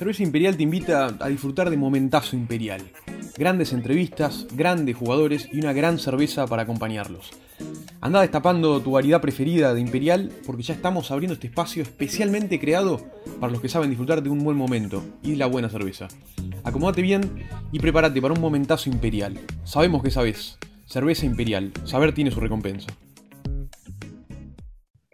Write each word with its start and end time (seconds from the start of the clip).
Cerveza 0.00 0.22
Imperial 0.22 0.56
te 0.56 0.62
invita 0.62 1.14
a 1.20 1.28
disfrutar 1.28 1.68
de 1.68 1.76
Momentazo 1.76 2.34
Imperial. 2.34 2.80
Grandes 3.36 3.74
entrevistas, 3.74 4.46
grandes 4.50 4.96
jugadores 4.96 5.46
y 5.52 5.58
una 5.60 5.74
gran 5.74 5.98
cerveza 5.98 6.46
para 6.46 6.62
acompañarlos. 6.62 7.32
Anda 8.00 8.22
destapando 8.22 8.80
tu 8.80 8.92
variedad 8.92 9.20
preferida 9.20 9.74
de 9.74 9.80
Imperial 9.82 10.32
porque 10.46 10.62
ya 10.62 10.72
estamos 10.72 11.10
abriendo 11.10 11.34
este 11.34 11.48
espacio 11.48 11.82
especialmente 11.82 12.58
creado 12.58 13.10
para 13.40 13.52
los 13.52 13.60
que 13.60 13.68
saben 13.68 13.90
disfrutar 13.90 14.22
de 14.22 14.30
un 14.30 14.42
buen 14.42 14.56
momento 14.56 15.04
y 15.22 15.32
de 15.32 15.36
la 15.36 15.44
buena 15.44 15.68
cerveza. 15.68 16.08
Acomódate 16.64 17.02
bien 17.02 17.44
y 17.70 17.78
prepárate 17.78 18.22
para 18.22 18.32
un 18.32 18.40
momentazo 18.40 18.88
imperial. 18.88 19.38
Sabemos 19.64 20.02
que 20.02 20.10
sabes. 20.10 20.58
Cerveza 20.86 21.26
Imperial. 21.26 21.72
Saber 21.84 22.14
tiene 22.14 22.30
su 22.30 22.40
recompensa. 22.40 22.90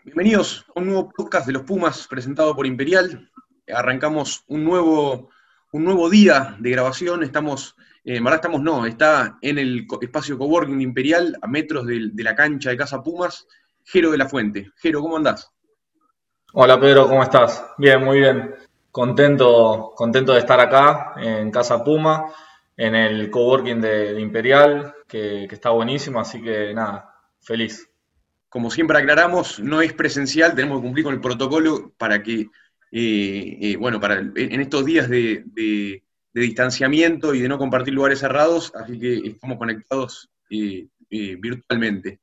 Bienvenidos 0.04 0.64
a 0.76 0.78
un 0.78 0.86
nuevo 0.86 1.08
podcast 1.08 1.48
de 1.48 1.54
los 1.54 1.64
Pumas 1.64 2.06
presentado 2.08 2.54
por 2.54 2.68
Imperial 2.68 3.28
arrancamos 3.72 4.44
un 4.48 4.64
nuevo, 4.64 5.30
un 5.72 5.84
nuevo 5.84 6.08
día 6.08 6.56
de 6.59 6.70
grabación. 6.70 7.22
Estamos, 7.22 7.77
eh, 8.04 8.16
en 8.16 8.24
verdad 8.24 8.38
estamos 8.38 8.62
no, 8.62 8.86
está 8.86 9.38
en 9.41 9.58
el 9.58 9.86
espacio 10.00 10.38
Coworking 10.38 10.80
Imperial, 10.80 11.36
a 11.41 11.46
metros 11.46 11.86
de, 11.86 12.10
la 12.16 12.34
cancha 12.34 12.70
de 12.70 12.77
Casa 12.77 13.02
Pumas, 13.02 13.46
Jero 13.84 14.10
de 14.10 14.18
la 14.18 14.28
Fuente. 14.28 14.70
Jero, 14.77 15.00
¿cómo 15.00 15.16
andás? 15.16 15.50
Hola 16.52 16.80
Pedro, 16.80 17.08
¿cómo 17.08 17.22
estás? 17.22 17.64
Bien, 17.78 18.02
muy 18.02 18.20
bien. 18.20 18.55
Contento, 18.91 19.92
contento 19.94 20.33
de 20.33 20.38
estar 20.38 20.58
acá 20.58 21.14
en 21.19 21.50
Casa 21.50 21.84
Puma, 21.84 22.33
en 22.77 22.94
el 22.94 23.30
coworking 23.30 23.80
de, 23.80 24.20
Imperial, 24.20 24.94
que, 25.06 25.46
que 25.48 25.55
está 25.55 25.70
buenísimo, 25.70 26.19
así 26.19 26.41
que 26.41 26.72
nada, 26.72 27.14
feliz. 27.41 27.91
Como 28.48 28.70
siempre 28.70 28.98
aclaramos, 28.98 29.60
no 29.60 29.83
es 29.83 29.92
presencial, 29.92 30.55
tenemos 30.55 30.78
que 30.78 30.84
cumplir 30.84 31.05
con 31.05 31.12
el 31.12 31.20
protocolo 31.20 31.92
para 31.98 32.22
que 32.22 32.48
eh, 32.92 33.58
eh, 33.60 33.76
bueno, 33.76 34.00
para, 34.00 34.18
en 34.20 34.60
estos 34.60 34.84
días 34.84 35.08
de, 35.08 36.02
distanciamiento 36.32 37.34
y 37.34 37.40
de 37.40 37.48
no 37.48 37.58
compartir 37.58 37.94
lugares 37.94 38.18
cerrados, 38.20 38.72
así 38.74 38.98
que 38.98 39.16
estamos 39.28 39.58
conectados 39.58 40.30
eh, 40.50 40.86
virtualmente. 41.08 42.20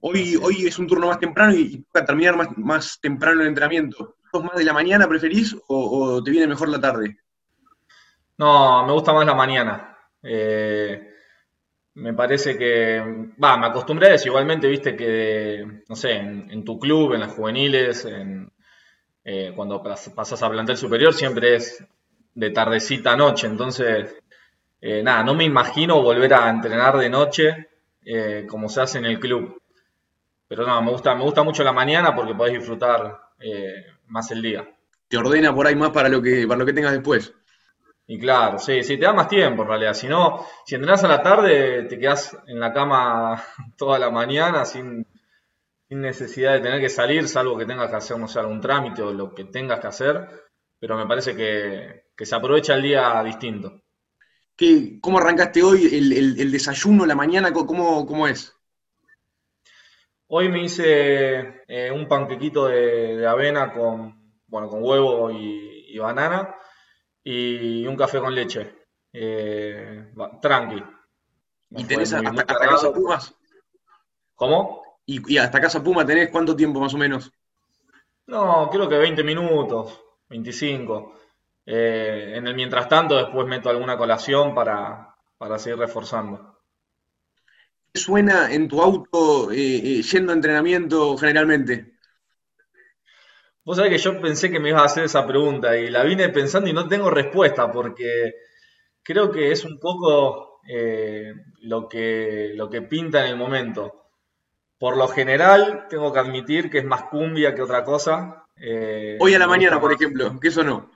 Hoy, 0.00 0.36
hoy 0.36 0.66
es 0.66 0.78
un 0.78 0.86
turno 0.86 1.06
más 1.06 1.20
temprano 1.20 1.54
y, 1.54 1.84
para 1.92 2.06
terminar 2.06 2.36
más, 2.36 2.56
más 2.56 2.98
temprano 3.00 3.42
el 3.42 3.48
entrenamiento. 3.48 4.16
¿Sos 4.32 4.42
más 4.42 4.56
de 4.56 4.64
la 4.64 4.72
mañana 4.72 5.06
preferís 5.06 5.54
o, 5.68 6.22
te 6.24 6.30
viene 6.30 6.46
mejor 6.46 6.68
la 6.70 6.80
tarde? 6.80 7.18
No, 8.38 8.86
me 8.86 8.92
gusta 8.92 9.12
más 9.12 9.26
la 9.26 9.34
mañana. 9.34 9.98
me 11.94 12.14
parece 12.14 12.56
que, 12.56 13.32
va, 13.42 13.58
me 13.58 13.66
acostumbré 13.66 14.08
a 14.08 14.14
eso. 14.14 14.28
Igualmente, 14.28 14.66
viste 14.66 14.96
que, 14.96 15.82
no 15.86 15.94
sé, 15.94 16.12
en 16.12 16.64
tu 16.64 16.78
club, 16.78 17.12
en 17.12 17.20
las 17.20 17.32
juveniles, 17.32 18.06
en, 18.06 18.50
eh, 19.24 19.52
cuando 19.54 19.82
pasas 19.82 20.42
a 20.42 20.50
plantel 20.50 20.76
superior 20.76 21.14
siempre 21.14 21.56
es 21.56 21.84
de 22.34 22.50
tardecita 22.50 23.12
a 23.12 23.16
noche, 23.16 23.46
entonces, 23.46 24.16
eh, 24.80 25.02
nada, 25.02 25.22
no 25.22 25.34
me 25.34 25.44
imagino 25.44 26.02
volver 26.02 26.34
a 26.34 26.50
entrenar 26.50 26.96
de 26.98 27.08
noche 27.08 27.68
eh, 28.04 28.46
como 28.48 28.68
se 28.68 28.80
hace 28.80 28.98
en 28.98 29.06
el 29.06 29.20
club. 29.20 29.60
Pero 30.48 30.66
no, 30.66 30.82
me 30.82 30.90
gusta, 30.90 31.14
me 31.14 31.22
gusta 31.22 31.42
mucho 31.42 31.62
la 31.64 31.72
mañana 31.72 32.14
porque 32.14 32.34
podés 32.34 32.54
disfrutar 32.54 33.20
más 34.08 34.30
el 34.30 34.42
día. 34.42 34.68
Te 35.08 35.16
ordena 35.16 35.54
por 35.54 35.66
ahí 35.66 35.74
más 35.74 35.90
para 35.90 36.08
lo 36.08 36.20
que, 36.22 36.46
para 36.46 36.58
lo 36.58 36.66
que 36.66 36.72
tengas 36.72 36.92
después. 36.92 37.32
Y 38.06 38.18
claro, 38.18 38.58
sí, 38.58 38.82
sí, 38.82 38.98
te 38.98 39.06
da 39.06 39.12
más 39.12 39.28
tiempo 39.28 39.62
en 39.62 39.68
realidad. 39.68 39.94
Si 39.94 40.06
no, 40.06 40.44
si 40.66 40.74
entrenás 40.74 41.02
a 41.04 41.08
la 41.08 41.22
tarde, 41.22 41.84
te 41.84 41.98
quedás 41.98 42.36
en 42.46 42.60
la 42.60 42.72
cama 42.72 43.42
toda 43.76 43.98
la 43.98 44.10
mañana 44.10 44.64
sin, 44.64 45.06
sin 45.92 46.00
necesidad 46.00 46.54
de 46.54 46.60
tener 46.60 46.80
que 46.80 46.88
salir, 46.88 47.28
salvo 47.28 47.58
que 47.58 47.66
tengas 47.66 47.90
que 47.90 47.96
hacer, 47.96 48.18
no 48.18 48.26
sé, 48.26 48.38
algún 48.38 48.62
trámite 48.62 49.02
o 49.02 49.12
lo 49.12 49.34
que 49.34 49.44
tengas 49.44 49.78
que 49.78 49.88
hacer, 49.88 50.26
pero 50.78 50.96
me 50.96 51.06
parece 51.06 51.36
que, 51.36 52.24
se 52.24 52.34
aprovecha 52.34 52.76
el 52.76 52.82
día 52.82 53.22
distinto. 53.22 53.82
¿Qué, 54.56 54.98
¿Cómo 55.02 55.18
arrancaste 55.18 55.62
hoy 55.62 55.90
el, 55.92 56.50
desayuno, 56.50 57.04
la 57.04 57.14
mañana? 57.14 57.52
¿Cómo, 57.52 58.06
cómo 58.06 58.26
es? 58.26 58.56
Hoy 60.28 60.48
me 60.48 60.62
hice 60.64 61.62
eh, 61.68 61.90
un 61.90 62.08
panquequito 62.08 62.68
de, 62.68 63.26
avena 63.26 63.74
con, 63.74 64.40
bueno, 64.46 64.70
con 64.70 64.82
huevo 64.82 65.30
y, 65.30 65.98
banana 65.98 66.54
y 67.22 67.86
un 67.86 67.96
café 67.96 68.18
con 68.18 68.34
leche. 68.34 68.74
Eh, 69.12 70.10
tranqui. 70.40 70.82
¿Y 71.68 71.84
tenés 71.84 72.14
hasta? 72.14 72.46
¿Cómo? 74.34 74.81
¿Y, 75.06 75.36
hasta 75.38 75.60
Casa 75.60 75.82
Puma 75.82 76.06
tenés 76.06 76.30
cuánto 76.30 76.54
tiempo 76.54 76.80
más 76.80 76.94
o 76.94 76.98
menos? 76.98 77.32
No, 78.26 78.68
creo 78.70 78.88
que 78.88 78.96
20 78.96 79.24
minutos, 79.24 80.00
25. 80.28 81.18
Eh, 81.66 82.32
en 82.36 82.46
el 82.46 82.54
mientras 82.54 82.88
tanto, 82.88 83.16
después 83.16 83.46
meto 83.46 83.68
alguna 83.68 83.96
colación 83.96 84.54
para, 84.54 85.14
seguir 85.58 85.78
reforzando. 85.78 86.60
¿Qué 87.92 88.00
suena 88.00 88.52
en 88.52 88.68
tu 88.68 88.80
auto 88.80 89.50
eh, 89.52 89.76
eh, 89.76 90.02
yendo 90.02 90.32
a 90.32 90.36
entrenamiento 90.36 91.16
generalmente? 91.18 91.98
Vos 93.64 93.76
sabés 93.76 93.92
que 93.92 93.98
yo 93.98 94.20
pensé 94.20 94.50
que 94.50 94.58
me 94.58 94.70
ibas 94.70 94.82
a 94.82 94.86
hacer 94.86 95.04
esa 95.04 95.26
pregunta 95.26 95.76
y 95.76 95.88
la 95.88 96.02
vine 96.02 96.28
pensando 96.30 96.68
y 96.68 96.72
no 96.72 96.88
tengo 96.88 97.10
respuesta 97.10 97.70
porque 97.70 98.32
creo 99.02 99.30
que 99.30 99.52
es 99.52 99.64
un 99.64 99.78
poco 99.78 100.60
lo, 101.60 101.88
que, 101.88 102.52
lo 102.54 102.68
que 102.70 102.82
pinta 102.82 103.24
en 103.24 103.32
el 103.32 103.36
momento. 103.36 104.01
Por 104.82 104.96
lo 104.96 105.06
general, 105.06 105.86
tengo 105.88 106.12
que 106.12 106.18
admitir 106.18 106.68
que 106.68 106.78
es 106.78 106.84
más 106.84 107.04
cumbia 107.04 107.54
que 107.54 107.62
otra 107.62 107.84
cosa. 107.84 108.46
Eh, 108.56 109.16
Hoy 109.20 109.32
a 109.32 109.38
la 109.38 109.46
mañana, 109.46 109.80
por 109.80 109.92
ejemplo, 109.92 110.40
¿qué 110.40 110.50
sonó? 110.50 110.90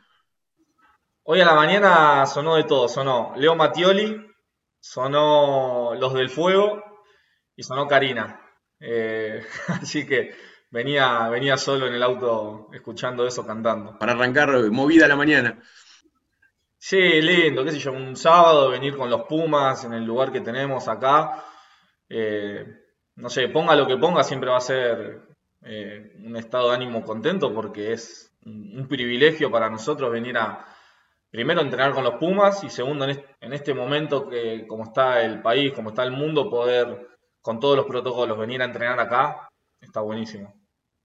Hoy 1.23 1.41
a 1.41 1.45
la 1.45 1.55
mañana 1.55 2.27
sonó 2.27 2.57
de 2.57 2.65
todo. 2.65 2.89
Sonó 2.89 3.35
Leo 3.37 3.55
Mattioli, 3.55 4.27
sonó 4.81 5.95
Los 5.95 6.15
del 6.15 6.31
Fuego 6.31 6.83
y 7.55 7.63
sonó 7.63 7.87
Karina. 7.87 8.41
Eh, 8.81 9.47
así 9.81 10.05
que 10.05 10.35
venía, 10.69 11.29
venía 11.29 11.57
solo 11.57 11.87
en 11.87 11.95
el 11.95 12.03
auto 12.03 12.69
escuchando 12.73 13.25
eso, 13.25 13.47
cantando. 13.47 13.97
Para 14.01 14.15
arrancar 14.15 14.51
movida 14.73 15.05
a 15.05 15.09
la 15.09 15.15
mañana. 15.15 15.63
Sí, 16.77 17.23
lindo, 17.23 17.65
qué 17.65 17.71
sé 17.71 17.79
yo, 17.79 17.93
un 17.93 18.17
sábado 18.17 18.69
venir 18.69 18.97
con 18.97 19.09
los 19.09 19.23
Pumas 19.29 19.85
en 19.85 19.93
el 19.93 20.05
lugar 20.05 20.33
que 20.33 20.41
tenemos 20.41 20.89
acá. 20.89 21.45
Eh, 22.09 22.83
no 23.17 23.31
sé, 23.31 23.49
ponga 23.49 23.75
lo 23.75 23.87
que 23.87 23.97
ponga, 23.97 24.23
siempre 24.23 24.51
va 24.51 24.59
a 24.59 24.61
ser 24.61 25.21
eh, 25.63 26.17
un 26.25 26.37
estado 26.37 26.69
de 26.69 26.77
ánimo 26.77 27.03
contento 27.03 27.53
porque 27.53 27.93
es 27.93 28.31
un, 28.45 28.87
privilegio 28.89 29.51
para 29.51 29.69
nosotros 29.71 30.13
venir 30.13 30.37
a, 30.37 30.65
primero, 31.31 31.63
entrenar 31.63 31.93
con 31.93 32.05
los 32.05 32.15
Pumas 32.15 32.63
y 32.63 32.71
segundo, 32.71 33.07
en 33.07 33.53
este, 33.53 33.75
momento 33.75 34.29
que 34.29 34.67
como 34.67 34.85
está 34.85 35.23
el 35.23 35.41
país, 35.43 35.73
como 35.73 35.89
está 35.89 36.05
el 36.05 36.13
mundo, 36.13 36.51
poder, 36.51 37.09
con 37.41 37.59
todos 37.59 37.77
los 37.77 37.87
protocolos, 37.87 38.39
venir 38.39 38.63
a 38.63 38.67
entrenar 38.67 39.01
acá, 39.01 39.49
está 39.81 40.01
buenísimo. 40.03 40.55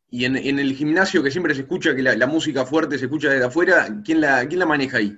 Y 0.10 0.26
en, 0.26 0.36
el 0.36 0.76
gimnasio 0.76 1.24
que 1.24 1.32
siempre 1.32 1.56
se 1.56 1.62
escucha 1.62 1.96
que 1.96 2.04
la, 2.04 2.28
música 2.28 2.66
fuerte 2.66 2.98
se 2.98 3.06
escucha 3.06 3.30
desde 3.30 3.46
afuera, 3.46 3.88
¿quién 4.04 4.20
la, 4.20 4.46
quién 4.46 4.60
la 4.60 4.66
maneja 4.66 4.98
ahí? 4.98 5.18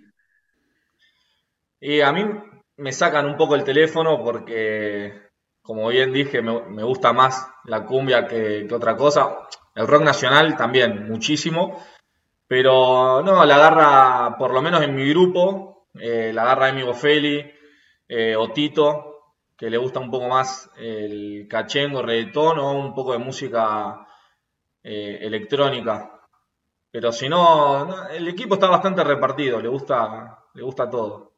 Y 1.81 2.02
a 2.02 2.12
mí 2.14 2.24
me 2.78 2.94
sacan 2.94 3.25
un 3.25 3.36
poco 3.36 3.56
el 3.56 3.64
teléfono 3.64 4.24
porque 4.24 5.23
como 5.63 5.88
bien 5.88 6.13
dije, 6.13 6.41
me, 6.41 6.84
gusta 6.84 7.13
más 7.13 7.47
la 7.66 7.85
cumbia 7.85 8.28
que, 8.28 8.68
otra 8.72 8.96
cosa. 8.97 9.47
El 9.74 9.88
rock 9.88 10.03
nacional 10.03 10.56
también, 10.57 11.07
muchísimo. 11.07 11.81
Pero 12.47 13.24
no, 13.24 13.46
la 13.46 13.56
agarra, 13.56 14.38
por 14.38 14.53
lo 14.53 14.62
menos 14.62 14.84
en 14.84 14.94
mi 14.94 15.09
grupo, 15.09 15.88
eh, 15.96 16.31
la 16.34 16.44
agarra 16.44 16.69
Emi 16.69 16.84
Feli 16.94 17.51
eh, 18.07 18.35
o 18.35 18.51
Tito, 18.51 19.35
que 19.57 19.69
le 19.69 19.78
gusta 19.78 20.00
un 20.01 20.12
poco 20.12 20.28
más 20.28 20.69
el 20.78 21.47
cachengo, 21.50 22.01
reggaetón 22.01 22.59
o 22.59 22.72
un 22.74 22.94
poco 22.94 23.13
de 23.13 23.19
música 23.19 24.06
eh, 24.84 25.19
electrónica. 25.22 26.22
Pero 26.91 27.12
si 27.13 27.30
no, 27.30 28.09
el 28.09 28.28
equipo 28.28 28.56
está 28.56 28.68
bastante 28.68 29.03
repartido, 29.03 29.62
le 29.62 29.69
gusta, 29.69 30.44
le 30.54 30.62
gusta 30.62 30.89
todo. 30.89 31.33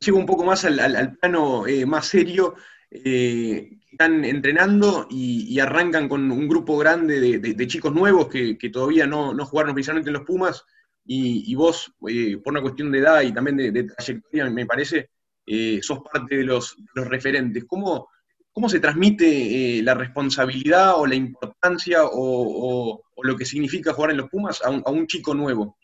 Sigo 0.00 0.18
un 0.18 0.26
poco 0.26 0.44
más 0.44 0.64
al 0.64 1.16
plano 1.16 1.64
más 1.86 2.06
serio 2.06 2.54
eh, 2.90 3.78
están 3.90 4.24
entrenando 4.24 5.06
y, 5.10 5.58
arrancan 5.58 6.08
con 6.08 6.30
un 6.30 6.48
grupo 6.48 6.76
grande 6.76 7.38
de, 7.38 7.66
chicos 7.66 7.92
nuevos 7.92 8.28
que, 8.28 8.70
todavía 8.70 9.06
no, 9.06 9.34
jugaron 9.46 9.72
oficialmente 9.72 10.10
en 10.10 10.14
los 10.14 10.24
Pumas, 10.24 10.64
y, 11.04 11.54
vos, 11.54 11.92
eh, 12.08 12.36
por 12.38 12.52
una 12.52 12.62
cuestión 12.62 12.90
de 12.90 12.98
edad 12.98 13.22
y 13.22 13.32
también 13.32 13.56
de, 13.56 13.84
trayectoria, 13.84 14.50
me 14.50 14.66
parece, 14.66 15.10
eh, 15.46 15.80
sos 15.82 16.00
parte 16.00 16.36
de 16.38 16.44
los, 16.44 16.76
referentes. 16.94 17.64
¿Cómo, 17.64 18.08
¿Cómo, 18.52 18.68
se 18.68 18.80
transmite 18.80 19.80
la 19.82 19.94
responsabilidad 19.94 20.98
o 20.98 21.06
la 21.06 21.14
importancia 21.14 22.00
o, 22.02 23.02
lo 23.22 23.36
que 23.36 23.44
significa 23.44 23.92
jugar 23.92 24.10
en 24.10 24.18
los 24.18 24.28
Pumas 24.28 24.62
a 24.62 24.90
un 24.90 25.06
chico 25.06 25.34
nuevo? 25.34 25.78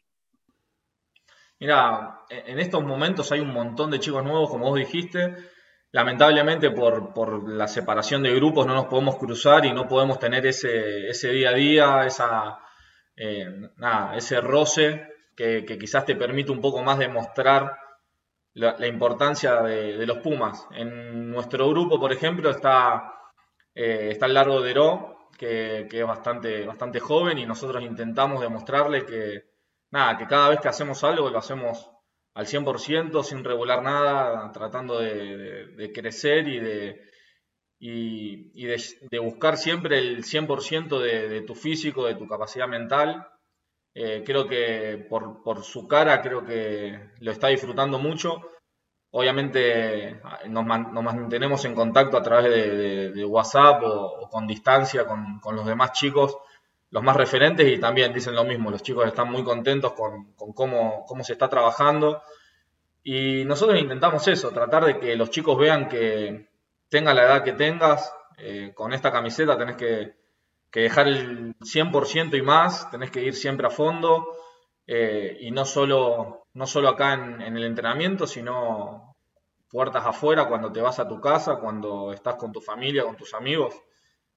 Mira, 1.63 2.25
en 2.29 2.59
estos 2.59 2.83
momentos 2.83 3.31
hay 3.31 3.39
un 3.39 3.53
montón 3.53 3.93
de 3.93 4.01
chicos 4.01 4.25
nuevos, 4.25 4.51
como 4.51 4.69
vos 4.69 4.79
dijiste, 4.81 5.37
lamentablemente 5.93 6.71
por, 6.71 7.49
la 7.49 7.69
separación 7.69 8.23
de 8.23 8.35
grupos 8.35 8.67
no 8.67 8.75
nos 8.75 8.87
podemos 8.87 9.17
cruzar 9.17 9.65
y 9.67 9.73
no 9.73 9.87
podemos 9.87 10.19
tener 10.19 10.47
ese, 10.47 11.09
ese 11.09 11.31
día 11.31 11.51
a 11.51 11.55
día, 11.55 12.07
esa, 12.07 12.59
eh, 13.15 13.47
nada, 13.77 14.17
ese 14.17 14.41
roce 14.41 15.07
que, 15.37 15.65
quizás 15.79 16.05
te 16.07 16.17
permite 16.17 16.51
un 16.51 16.61
poco 16.61 16.83
más 16.83 16.99
demostrar 16.99 17.79
la, 18.55 18.87
importancia 18.87 19.63
de, 19.63 20.07
los 20.07 20.19
Pumas. 20.19 20.67
En 20.73 21.31
nuestro 21.31 21.69
grupo, 21.71 22.01
por 22.01 22.13
ejemplo, 22.13 22.51
está, 22.51 23.13
eh, 23.75 24.09
está 24.13 24.27
el 24.27 24.35
Largo 24.35 24.61
de 24.61 24.75
Ro, 24.75 25.29
que, 25.39 25.89
es 25.91 26.07
bastante, 26.07 26.67
bastante 26.67 27.01
joven 27.01 27.39
y 27.39 27.47
nosotros 27.47 27.83
intentamos 27.83 28.41
demostrarle 28.41 29.05
que, 29.05 29.45
nada, 29.91 30.17
que 30.17 30.27
cada 30.27 30.51
vez 30.51 30.61
que 30.61 30.69
hacemos 30.69 31.03
algo 31.05 31.31
lo 31.31 31.39
hacemos 31.39 31.92
al 32.35 32.47
100%, 32.47 33.23
sin 33.23 33.45
regular 33.45 33.83
nada, 33.83 34.51
tratando 34.53 34.99
de, 34.99 35.91
crecer 35.95 36.49
y 36.49 36.61
de, 36.61 37.11
y, 37.79 38.65
de, 38.65 39.19
buscar 39.19 39.57
siempre 39.57 39.99
el 39.99 40.25
100% 40.25 40.99
de, 40.99 41.43
tu 41.43 41.55
físico, 41.55 42.07
de 42.07 42.15
tu 42.15 42.27
capacidad 42.27 42.69
mental. 42.69 43.29
Eh, 43.95 44.23
creo 44.25 44.49
que 44.49 45.07
por, 45.11 45.43
por, 45.43 45.63
su 45.63 45.87
cara, 45.87 46.23
creo 46.23 46.47
que 46.47 46.99
lo 47.21 47.31
está 47.31 47.49
disfrutando 47.49 47.99
mucho. 47.99 48.41
Obviamente 49.11 50.23
nos, 50.49 50.65
mantenemos 50.65 51.67
en 51.67 51.75
contacto 51.75 52.17
a 52.17 52.23
través 52.23 53.13
de, 53.15 53.25
WhatsApp 53.27 53.83
o, 53.85 54.29
con 54.31 54.47
distancia 54.47 55.07
con, 55.07 55.39
con 55.41 55.55
los 55.55 55.67
demás 55.67 55.93
chicos 55.93 56.39
los 56.93 57.03
más 57.03 57.17
referentes 57.17 57.67
y 57.67 57.81
también 57.81 58.13
dicen 58.13 58.35
lo 58.35 58.45
mismo, 58.45 58.71
los 58.71 58.83
chicos 58.83 59.07
están 59.07 59.33
muy 59.33 59.43
contentos 59.43 59.95
con, 59.95 60.35
cómo, 60.35 61.07
cómo, 61.07 61.25
se 61.25 61.33
está 61.33 61.49
trabajando. 61.49 62.23
Y 63.03 63.47
nosotros 63.47 63.81
intentamos 63.81 64.29
eso, 64.29 64.51
tratar 64.51 64.85
de 64.85 64.99
que 65.01 65.17
los 65.17 65.31
chicos 65.31 65.59
vean 65.59 65.89
que 65.89 66.51
tenga 66.91 67.15
la 67.15 67.23
edad 67.23 67.45
que 67.45 67.55
tengas, 67.55 68.15
eh, 68.37 68.73
con 68.75 68.93
esta 68.93 69.11
camiseta 69.11 69.57
tenés 69.57 69.77
que, 69.77 70.17
dejar 70.71 71.09
el 71.09 71.55
100% 71.61 72.37
y 72.37 72.43
más, 72.43 72.91
tenés 72.91 73.11
que 73.11 73.23
ir 73.23 73.35
siempre 73.35 73.67
a 73.67 73.71
fondo 73.71 74.27
eh, 74.87 75.39
y 75.41 75.51
no 75.51 75.65
solo, 75.65 76.47
no 76.53 76.67
solo 76.67 76.91
acá 76.91 77.15
en, 77.15 77.41
en 77.41 77.57
el 77.57 77.65
entrenamiento, 77.65 78.27
sino 78.27 79.17
puertas 79.71 80.05
afuera 80.05 80.47
cuando 80.47 80.71
te 80.71 80.83
vas 80.83 80.99
a 80.99 81.09
tu 81.09 81.23
casa, 81.23 81.57
cuando 81.57 82.13
estás 82.13 82.35
con 82.35 82.53
tu 82.53 82.61
familia, 82.61 83.05
con 83.05 83.17
tus 83.17 83.33
amigos. 83.33 83.75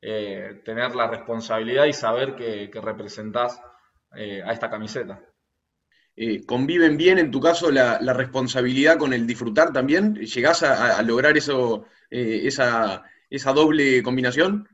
Eh, 0.07 0.61
tener 0.63 0.93
la 0.93 1.07
responsabilidad 1.07 1.85
y 1.85 1.93
saber 1.93 2.35
que, 2.35 2.69
que 2.69 2.79
representás 2.79 3.59
eh, 4.15 4.39
a 4.45 4.53
esta 4.53 4.69
camiseta. 4.69 5.19
Eh, 6.15 6.45
¿Conviven 6.45 6.95
bien 6.95 7.17
en 7.17 7.31
tu 7.31 7.41
caso 7.41 7.71
la, 7.71 7.97
responsabilidad 8.13 8.99
con 8.99 9.13
el 9.13 9.25
disfrutar 9.25 9.73
también? 9.73 10.13
¿Llegás 10.13 10.61
a, 10.61 11.01
lograr 11.01 11.35
eso, 11.35 11.87
esa, 12.11 13.03
esa, 13.31 13.53
doble 13.53 14.03
combinación? 14.03 14.69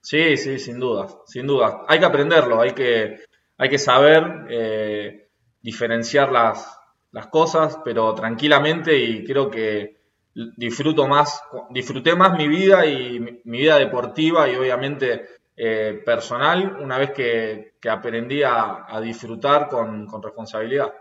Sí, 0.00 0.36
sí, 0.36 0.58
sin 0.58 0.80
duda, 0.80 1.06
sin 1.26 1.46
duda. 1.46 1.84
Hay 1.86 2.00
que 2.00 2.06
aprenderlo, 2.06 2.60
hay 2.60 2.72
que, 2.72 3.20
hay 3.58 3.68
que 3.68 3.78
saber 3.78 5.28
diferenciar 5.62 6.32
las, 6.32 6.76
las 7.12 7.28
cosas, 7.28 7.78
pero 7.84 8.12
tranquilamente 8.12 8.98
y 8.98 9.24
creo 9.24 9.48
que 9.48 9.97
disfruto 10.34 11.06
más, 11.08 11.42
disfruté 11.70 12.14
más 12.14 12.36
mi 12.36 12.48
vida 12.48 12.86
y 12.86 13.20
mi, 13.20 13.58
vida 13.58 13.78
deportiva 13.78 14.48
y 14.48 14.56
obviamente 14.56 15.26
eh, 15.56 16.00
personal 16.04 16.78
una 16.80 16.98
vez 16.98 17.10
que, 17.10 17.72
aprendí 17.88 18.42
a, 18.42 19.00
disfrutar 19.02 19.68
con, 19.68 20.06
responsabilidad. 20.22 20.92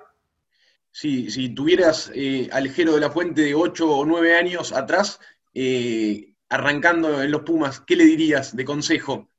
Si, 0.92 1.30
si 1.30 1.50
tuvieras 1.50 2.12
eh, 2.16 2.50
al 2.52 2.74
de 2.74 3.00
la 3.00 3.12
Fuente 3.12 3.42
de 3.42 3.54
8 3.54 3.90
o 3.90 4.06
9 4.06 4.36
años 4.36 4.72
atrás, 4.72 5.20
eh, 5.54 6.34
arrancando 6.50 7.22
en 7.22 7.32
los 7.32 7.42
Pumas, 7.42 7.82
¿qué 7.82 7.96
le 7.96 8.06
dirías 8.06 8.56
de 8.56 8.66
consejo? 8.66 9.30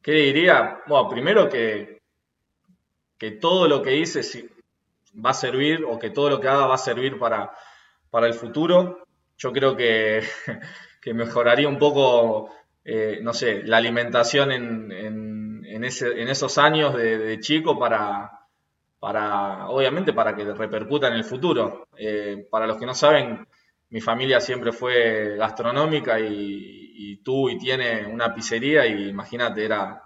¿Qué 0.00 0.12
le 0.12 0.20
diría? 0.20 0.80
Bueno, 0.86 1.08
primero 1.08 1.48
que, 1.48 2.02
que 3.18 3.32
todo 3.32 3.68
lo 3.68 3.82
que 3.82 3.96
hice 3.96 4.50
va 5.24 5.30
a 5.30 5.34
servir 5.34 5.84
o 5.84 5.98
que 5.98 6.10
todo 6.10 6.30
lo 6.30 6.40
que 6.40 6.48
haga 6.48 6.66
va 6.66 6.74
a 6.74 6.78
servir 6.78 7.18
para, 7.18 7.52
para 8.14 8.28
el 8.28 8.34
futuro. 8.34 9.08
Yo 9.36 9.52
creo 9.52 9.76
que, 9.76 10.22
mejoraría 11.12 11.66
un 11.66 11.78
poco, 11.78 12.48
eh, 12.84 13.18
no 13.20 13.34
sé, 13.34 13.64
la 13.64 13.78
alimentación 13.78 14.52
en, 14.52 15.84
esos 15.84 16.58
años 16.58 16.94
de, 16.94 17.40
chico 17.40 17.76
para, 17.76 18.46
para, 19.00 19.66
obviamente, 19.66 20.12
para 20.12 20.36
que 20.36 20.44
repercuta 20.44 21.08
en 21.08 21.14
el 21.14 21.24
futuro. 21.24 21.88
Eh, 21.96 22.46
para 22.48 22.68
los 22.68 22.76
que 22.76 22.86
no 22.86 22.94
saben, 22.94 23.48
mi 23.90 24.00
familia 24.00 24.40
siempre 24.40 24.70
fue 24.70 25.36
gastronómica 25.36 26.20
y, 26.20 26.92
y 26.94 27.16
tuvo 27.16 27.50
y 27.50 27.58
tiene 27.58 28.06
una 28.06 28.32
pizzería 28.32 28.86
y 28.86 29.08
imagínate, 29.08 29.64
era, 29.64 30.04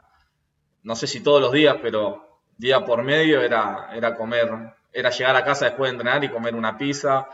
no 0.82 0.96
sé 0.96 1.06
si 1.06 1.22
todos 1.22 1.42
los 1.42 1.52
días, 1.52 1.76
pero 1.82 2.40
día 2.56 2.82
por 2.86 3.02
medio 3.02 3.42
era, 3.42 3.90
era 3.92 4.16
comer, 4.16 4.48
era 4.94 5.10
llegar 5.10 5.36
a 5.36 5.44
casa 5.44 5.66
después 5.66 5.90
de 5.90 5.96
entrenar 5.98 6.24
y 6.24 6.30
comer 6.30 6.54
una 6.54 6.78
pizza 6.78 7.28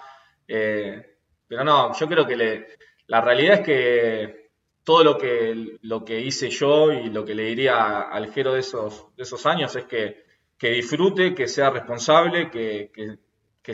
eh, 0.49 1.17
pero 1.46 1.64
no, 1.64 1.94
yo 1.99 2.08
creo 2.08 2.26
que 2.26 2.67
la 3.06 3.20
realidad 3.20 3.61
es 3.61 3.67
que 3.67 4.44
todo 4.85 5.02
lo 5.02 5.19
que, 5.19 5.79
lo 5.81 6.05
que 6.05 6.20
hice 6.20 6.50
yo 6.50 6.93
y 6.93 7.08
lo 7.08 7.25
que 7.25 7.35
le 7.35 7.44
diría 7.44 8.02
al 8.02 8.32
Jero 8.32 8.52
de 8.52 8.61
esos, 8.61 9.06
esos 9.17 9.44
años 9.46 9.75
es 9.76 9.85
que, 9.87 10.23
disfrute, 10.61 11.35
que 11.35 11.46
sea 11.46 11.70
responsable, 11.70 12.50
que, 12.50 12.91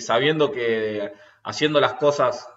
sabiendo 0.00 0.50
que 0.50 1.12
haciendo 1.44 1.80
las 1.80 1.94
cosas 1.94 2.48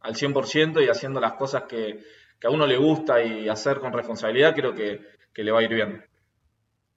al 0.00 0.14
100% 0.14 0.84
y 0.84 0.88
haciendo 0.88 1.20
las 1.20 1.34
cosas 1.34 1.64
que, 1.64 2.04
a 2.42 2.50
uno 2.50 2.66
le 2.66 2.76
gusta 2.76 3.22
y 3.22 3.48
hacer 3.48 3.78
con 3.78 3.92
responsabilidad, 3.92 4.54
creo 4.54 4.74
que, 4.74 5.00
le 5.34 5.52
va 5.52 5.60
a 5.60 5.62
ir 5.62 5.74
bien. 5.74 6.04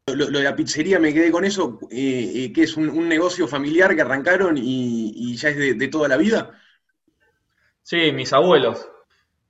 Lo, 0.08 0.26
de 0.28 0.44
la 0.44 0.56
pizzería 0.56 1.00
me 1.00 1.14
quedé 1.14 1.32
con 1.32 1.46
eso, 1.46 1.80
eh, 1.90 2.32
eh, 2.36 2.54
que 2.54 2.64
es 2.64 2.76
un, 2.76 3.08
negocio 3.08 3.48
familiar 3.48 3.96
que 3.96 4.02
arrancaron 4.02 4.58
y, 4.58 5.36
ya 5.38 5.50
es 5.50 5.78
de, 5.78 5.88
toda 5.88 6.08
la 6.08 6.18
vida. 6.18 6.60
Sí, 7.84 8.12
mis 8.12 8.34
abuelos. 8.34 8.90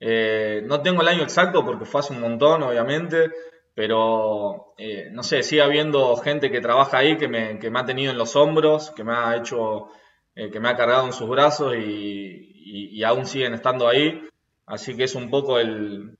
Eh, 0.00 0.62
no 0.66 0.82
tengo 0.82 1.02
el 1.02 1.08
año 1.08 1.22
exacto 1.22 1.64
porque 1.64 1.84
fue 1.86 2.00
hace 2.00 2.12
un 2.12 2.20
montón, 2.20 2.62
obviamente, 2.62 3.30
pero 3.74 4.74
no 5.12 5.22
sé, 5.22 5.42
sigue 5.42 5.62
habiendo 5.62 6.16
gente 6.16 6.50
que 6.50 6.60
trabaja 6.60 6.98
ahí 6.98 7.16
que 7.16 7.28
me, 7.28 7.58
ha 7.78 7.84
tenido 7.86 8.12
en 8.12 8.18
los 8.18 8.36
hombros, 8.36 8.90
que 8.90 9.04
me 9.04 9.14
ha 9.14 9.36
hecho, 9.36 9.88
que 10.34 10.60
me 10.60 10.68
ha 10.68 10.76
cargado 10.76 11.06
en 11.06 11.12
sus 11.12 11.28
brazos 11.28 11.74
y, 11.76 13.02
aún 13.04 13.26
siguen 13.26 13.54
estando 13.54 13.88
ahí. 13.88 14.28
Así 14.66 14.96
que 14.96 15.04
es 15.04 15.14
un 15.14 15.30
poco 15.30 15.58
el, 15.58 16.16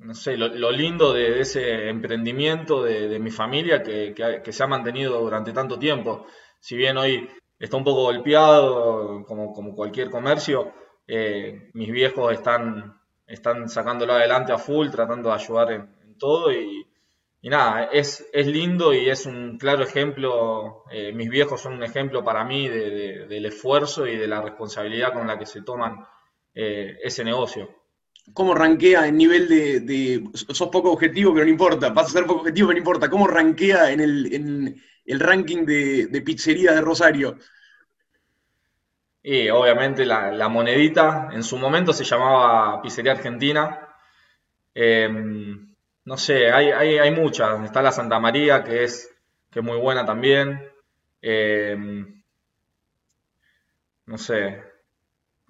no 0.00 0.14
sé, 0.14 0.36
lo, 0.36 0.70
lindo 0.72 1.12
de, 1.12 1.40
ese 1.40 1.88
emprendimiento 1.88 2.82
de, 2.82 3.18
mi 3.18 3.30
familia 3.30 3.82
que, 3.82 4.42
se 4.52 4.62
ha 4.64 4.66
mantenido 4.66 5.20
durante 5.20 5.52
tanto 5.52 5.78
tiempo. 5.78 6.26
Si 6.58 6.76
bien 6.76 6.96
hoy 6.96 7.28
está 7.60 7.76
un 7.76 7.84
poco 7.84 8.02
golpeado, 8.02 9.24
como, 9.24 9.74
cualquier 9.76 10.10
comercio, 10.10 10.72
eh, 11.06 11.70
mis 11.74 11.92
viejos 11.92 12.32
están, 12.32 12.98
están 13.26 13.68
sacándolo 13.68 14.14
adelante 14.14 14.52
a 14.52 14.58
full, 14.58 14.88
tratando 14.88 15.28
de 15.28 15.34
ayudar 15.34 15.72
en, 15.72 16.16
todo 16.18 16.52
y, 16.52 16.86
nada, 17.42 17.84
es, 17.84 18.26
lindo 18.34 18.92
y 18.92 19.08
es 19.08 19.26
un 19.26 19.58
claro 19.58 19.82
ejemplo, 19.84 20.84
eh, 20.90 21.12
mis 21.12 21.28
viejos 21.28 21.60
son 21.60 21.74
un 21.74 21.82
ejemplo 21.82 22.24
para 22.24 22.44
mí 22.44 22.68
del 22.68 23.46
esfuerzo 23.46 24.06
y 24.06 24.16
de 24.16 24.26
la 24.26 24.42
responsabilidad 24.42 25.12
con 25.12 25.26
la 25.26 25.38
que 25.38 25.46
se 25.46 25.62
toman 25.62 26.04
eh, 26.54 26.98
ese 27.02 27.24
negocio 27.24 27.80
cómo 28.32 28.54
rankea 28.54 29.06
en 29.06 29.16
nivel 29.16 29.48
de, 29.48 30.24
Sos 30.34 30.68
poco 30.68 30.92
objetivo, 30.92 31.32
pero 31.32 31.44
no 31.44 31.50
importa. 31.50 31.90
Vas 31.90 32.08
a 32.08 32.10
ser 32.10 32.26
poco 32.26 32.40
objetivo, 32.40 32.68
pero 32.68 32.74
no 32.76 32.78
importa. 32.78 33.10
¿Cómo 33.10 33.26
rankea 33.26 33.90
en 33.90 34.00
el, 34.00 34.82
ranking 35.18 35.64
de, 35.64 36.22
pizzerías 36.24 36.74
de 36.74 36.80
Rosario? 36.80 37.38
Y 39.22 39.48
obviamente 39.50 40.06
la, 40.06 40.48
monedita, 40.48 41.30
en 41.32 41.42
su 41.42 41.58
momento 41.58 41.92
se 41.92 42.04
llamaba 42.04 42.80
Pizzería 42.82 43.12
Argentina. 43.12 43.88
Em, 44.74 45.74
no 46.04 46.16
sé, 46.16 46.50
hay, 46.52 47.10
muchas. 47.10 47.64
Está 47.64 47.82
la 47.82 47.92
Santa 47.92 48.20
María, 48.20 48.62
que 48.62 48.84
es, 48.84 49.12
que 49.50 49.60
muy 49.60 49.78
buena 49.78 50.04
también. 50.04 50.70
Em, 51.20 52.22
no 54.06 54.18
sé. 54.18 54.62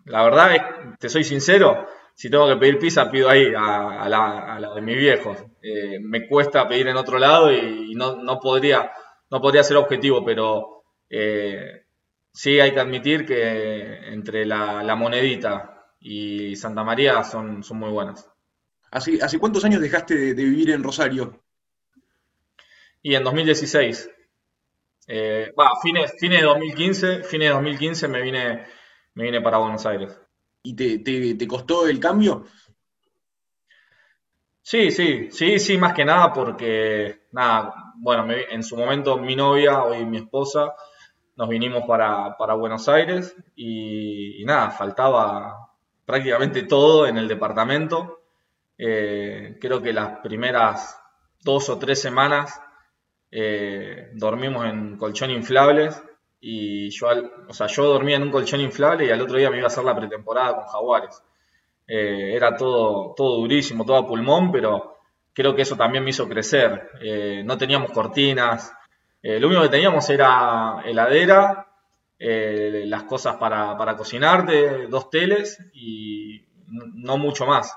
La 0.07 0.23
verdad, 0.25 0.97
te 0.99 1.09
soy 1.09 1.25
sincero, 1.25 1.87
si 2.15 2.29
tengo 2.29 2.47
que 2.49 2.57
pedir 2.57 2.79
pizza, 2.79 3.11
pido 3.11 3.31
ahí 3.31 3.53
a, 3.57 4.07
la, 4.07 4.73
de 4.75 4.83
mi 4.83 4.95
viejo. 4.95 5.35
Eh, 5.63 5.99
me 6.01 6.29
cuesta 6.29 6.69
pedir 6.69 6.89
en 6.89 6.97
otro 6.97 7.19
lado 7.19 7.51
y, 7.51 7.95
no, 7.95 8.39
podría, 8.41 8.93
no 9.31 9.41
podría 9.41 9.63
ser 9.63 9.77
objetivo, 9.77 10.25
pero 10.25 10.85
eh, 11.09 11.85
sí 12.33 12.61
hay 12.61 12.73
que 12.73 12.81
admitir 12.81 13.25
que 13.25 14.13
entre 14.13 14.45
la, 14.45 14.95
monedita 14.95 15.93
y 16.01 16.57
Santa 16.57 16.85
María 16.85 17.23
son, 17.25 17.63
son 17.63 17.79
muy 17.79 17.91
buenas. 17.91 18.29
¿Hace, 18.91 19.23
¿Hace 19.23 19.39
cuántos 19.39 19.65
años 19.65 19.81
dejaste 19.81 20.35
de, 20.35 20.35
vivir 20.35 20.71
en 20.71 20.83
Rosario? 20.83 21.43
Y 23.03 23.15
en 23.15 23.25
2016. 23.25 24.11
Eh, 25.07 25.53
fines, 25.83 26.15
fines 26.19 26.41
de 26.41 26.47
2015, 26.47 27.23
fines 27.25 27.49
de 27.49 27.55
2015 27.55 28.09
me 28.09 28.23
vine, 28.23 28.67
me 29.15 29.25
vine 29.25 29.41
para 29.41 29.59
Buenos 29.59 29.85
Aires 29.87 30.21
y 30.63 31.35
te, 31.37 31.49
costó 31.49 31.87
el 31.87 31.99
cambio? 31.99 32.45
Sí, 34.63 34.91
sí, 34.91 35.31
sí, 35.31 35.59
sí, 35.59 35.79
más 35.79 35.95
que 35.95 36.05
nada 36.05 36.33
porque, 36.33 37.23
nada, 37.33 37.90
bueno, 38.01 38.27
en 38.31 38.63
su 38.63 38.77
momento 38.77 39.19
mi 39.19 39.37
novia, 39.37 39.85
hoy 39.85 40.05
mi 40.07 40.17
esposa, 40.19 40.75
nos 41.37 41.49
vinimos 41.49 41.85
para, 41.87 42.55
Buenos 42.55 42.89
Aires 42.89 43.37
y, 43.55 44.43
nada, 44.45 44.71
faltaba 44.71 45.71
prácticamente 46.05 46.63
todo 46.63 47.07
en 47.07 47.19
el 47.19 47.29
departamento. 47.29 48.21
Eh, 48.79 49.59
creo 49.61 49.83
que 49.83 49.93
las 49.93 50.21
primeras 50.21 50.99
dos 51.43 51.69
o 51.69 51.79
tres 51.79 52.01
semanas 52.01 52.61
eh, 53.31 54.11
dormimos 54.15 54.65
en 54.67 54.97
colchón 54.97 55.31
inflables 55.31 56.03
y 56.41 56.89
yo, 56.91 57.09
o 57.49 57.53
sea, 57.53 57.67
yo 57.67 57.85
dormía 57.85 58.17
en 58.17 58.23
un 58.23 58.31
colchón 58.31 58.61
inflable 58.61 59.05
y 59.07 59.11
al 59.11 59.21
otro 59.21 59.37
día 59.37 59.51
me 59.51 59.59
iba 59.59 59.67
a 59.67 59.69
hacer 59.69 59.85
la 59.85 59.95
pretemporada 59.97 60.57
con 60.57 60.65
Jaguares. 60.65 61.23
Eh, 61.87 62.35
era 62.35 62.57
todo, 62.57 63.15
todo 63.15 63.41
durísimo, 63.41 63.85
todo 63.85 63.99
a 63.99 64.07
pulmón, 64.07 64.51
pero 64.51 65.00
creo 65.41 65.55
que 65.55 65.63
eso 65.63 65.77
también 65.77 66.05
me 66.05 66.11
hizo 66.11 66.29
crecer. 66.29 66.91
Eh, 67.01 67.43
no 67.45 67.57
teníamos 67.57 67.91
cortinas, 67.93 68.73
lo 69.23 69.49
único 69.49 69.63
que 69.63 69.69
teníamos 69.69 70.09
era 70.09 70.83
heladera, 70.85 71.67
las 72.19 73.03
cosas 73.03 73.37
para, 73.37 73.77
para 73.77 73.95
cocinarte, 73.97 74.87
dos 74.87 75.11
teles 75.11 75.59
y 75.75 76.47
no 76.69 77.19
mucho 77.19 77.45
más. 77.45 77.77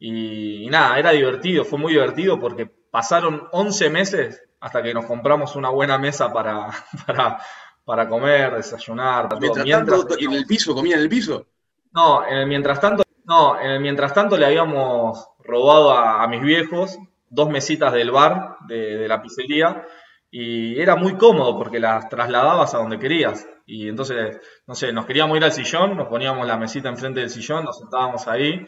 Y, 0.00 0.64
y, 0.64 0.66
nada, 0.66 0.98
era 0.98 1.12
divertido, 1.12 1.64
fue 1.64 1.78
muy 1.78 1.92
divertido 1.92 2.40
porque 2.40 2.66
pasaron 2.66 3.46
11 3.52 3.90
meses 3.90 4.42
hasta 4.64 4.82
que 4.82 4.94
nos 4.94 5.04
compramos 5.04 5.56
una 5.56 5.68
buena 5.68 5.98
mesa 5.98 6.32
para, 6.32 6.70
para, 7.84 8.08
comer, 8.08 8.56
desayunar. 8.56 9.28
Mientras, 9.40 9.66
tanto, 9.66 10.18
¿en 10.18 10.32
el 10.32 10.46
piso? 10.46 10.74
¿Comían 10.74 10.98
en 10.98 11.02
el 11.04 11.08
piso? 11.08 11.46
No, 11.92 12.22
mientras 12.46 12.80
tanto, 12.80 13.03
no, 13.24 13.60
en 13.60 13.70
el 13.70 13.80
mientras 13.80 14.14
tanto 14.14 14.36
le 14.36 14.46
habíamos 14.46 15.28
robado 15.38 15.92
a, 15.92 16.26
mis 16.28 16.42
viejos 16.42 16.98
dos 17.30 17.48
mesitas 17.50 17.92
del 17.92 18.10
bar 18.10 18.56
de, 18.68 19.08
la 19.08 19.20
pizzería 19.20 19.86
y 20.30 20.80
era 20.80 20.96
muy 20.96 21.16
cómodo 21.16 21.56
porque 21.56 21.80
las 21.80 22.08
trasladabas 22.08 22.74
a 22.74 22.78
donde 22.78 22.98
querías. 22.98 23.48
Y 23.66 23.88
entonces, 23.88 24.38
no 24.66 24.74
sé, 24.74 24.92
nos 24.92 25.06
queríamos 25.06 25.36
ir 25.36 25.44
al 25.44 25.52
sillón, 25.52 25.96
nos 25.96 26.08
poníamos 26.08 26.46
la 26.46 26.56
mesita 26.56 26.88
enfrente 26.88 27.20
del 27.20 27.30
sillón, 27.30 27.64
nos 27.64 27.78
sentábamos 27.78 28.28
ahí 28.28 28.66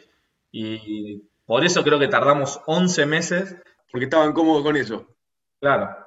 y 0.51 1.23
por 1.45 1.65
eso 1.65 1.83
creo 1.85 1.99
que 1.99 2.09
tardamos 2.09 2.61
11 2.67 3.07
meses. 3.07 3.57
Porque 3.91 4.05
estaban 4.05 4.33
cómodos 4.33 4.63
con 4.63 4.77
eso. 4.77 5.07
Claro. 5.61 6.06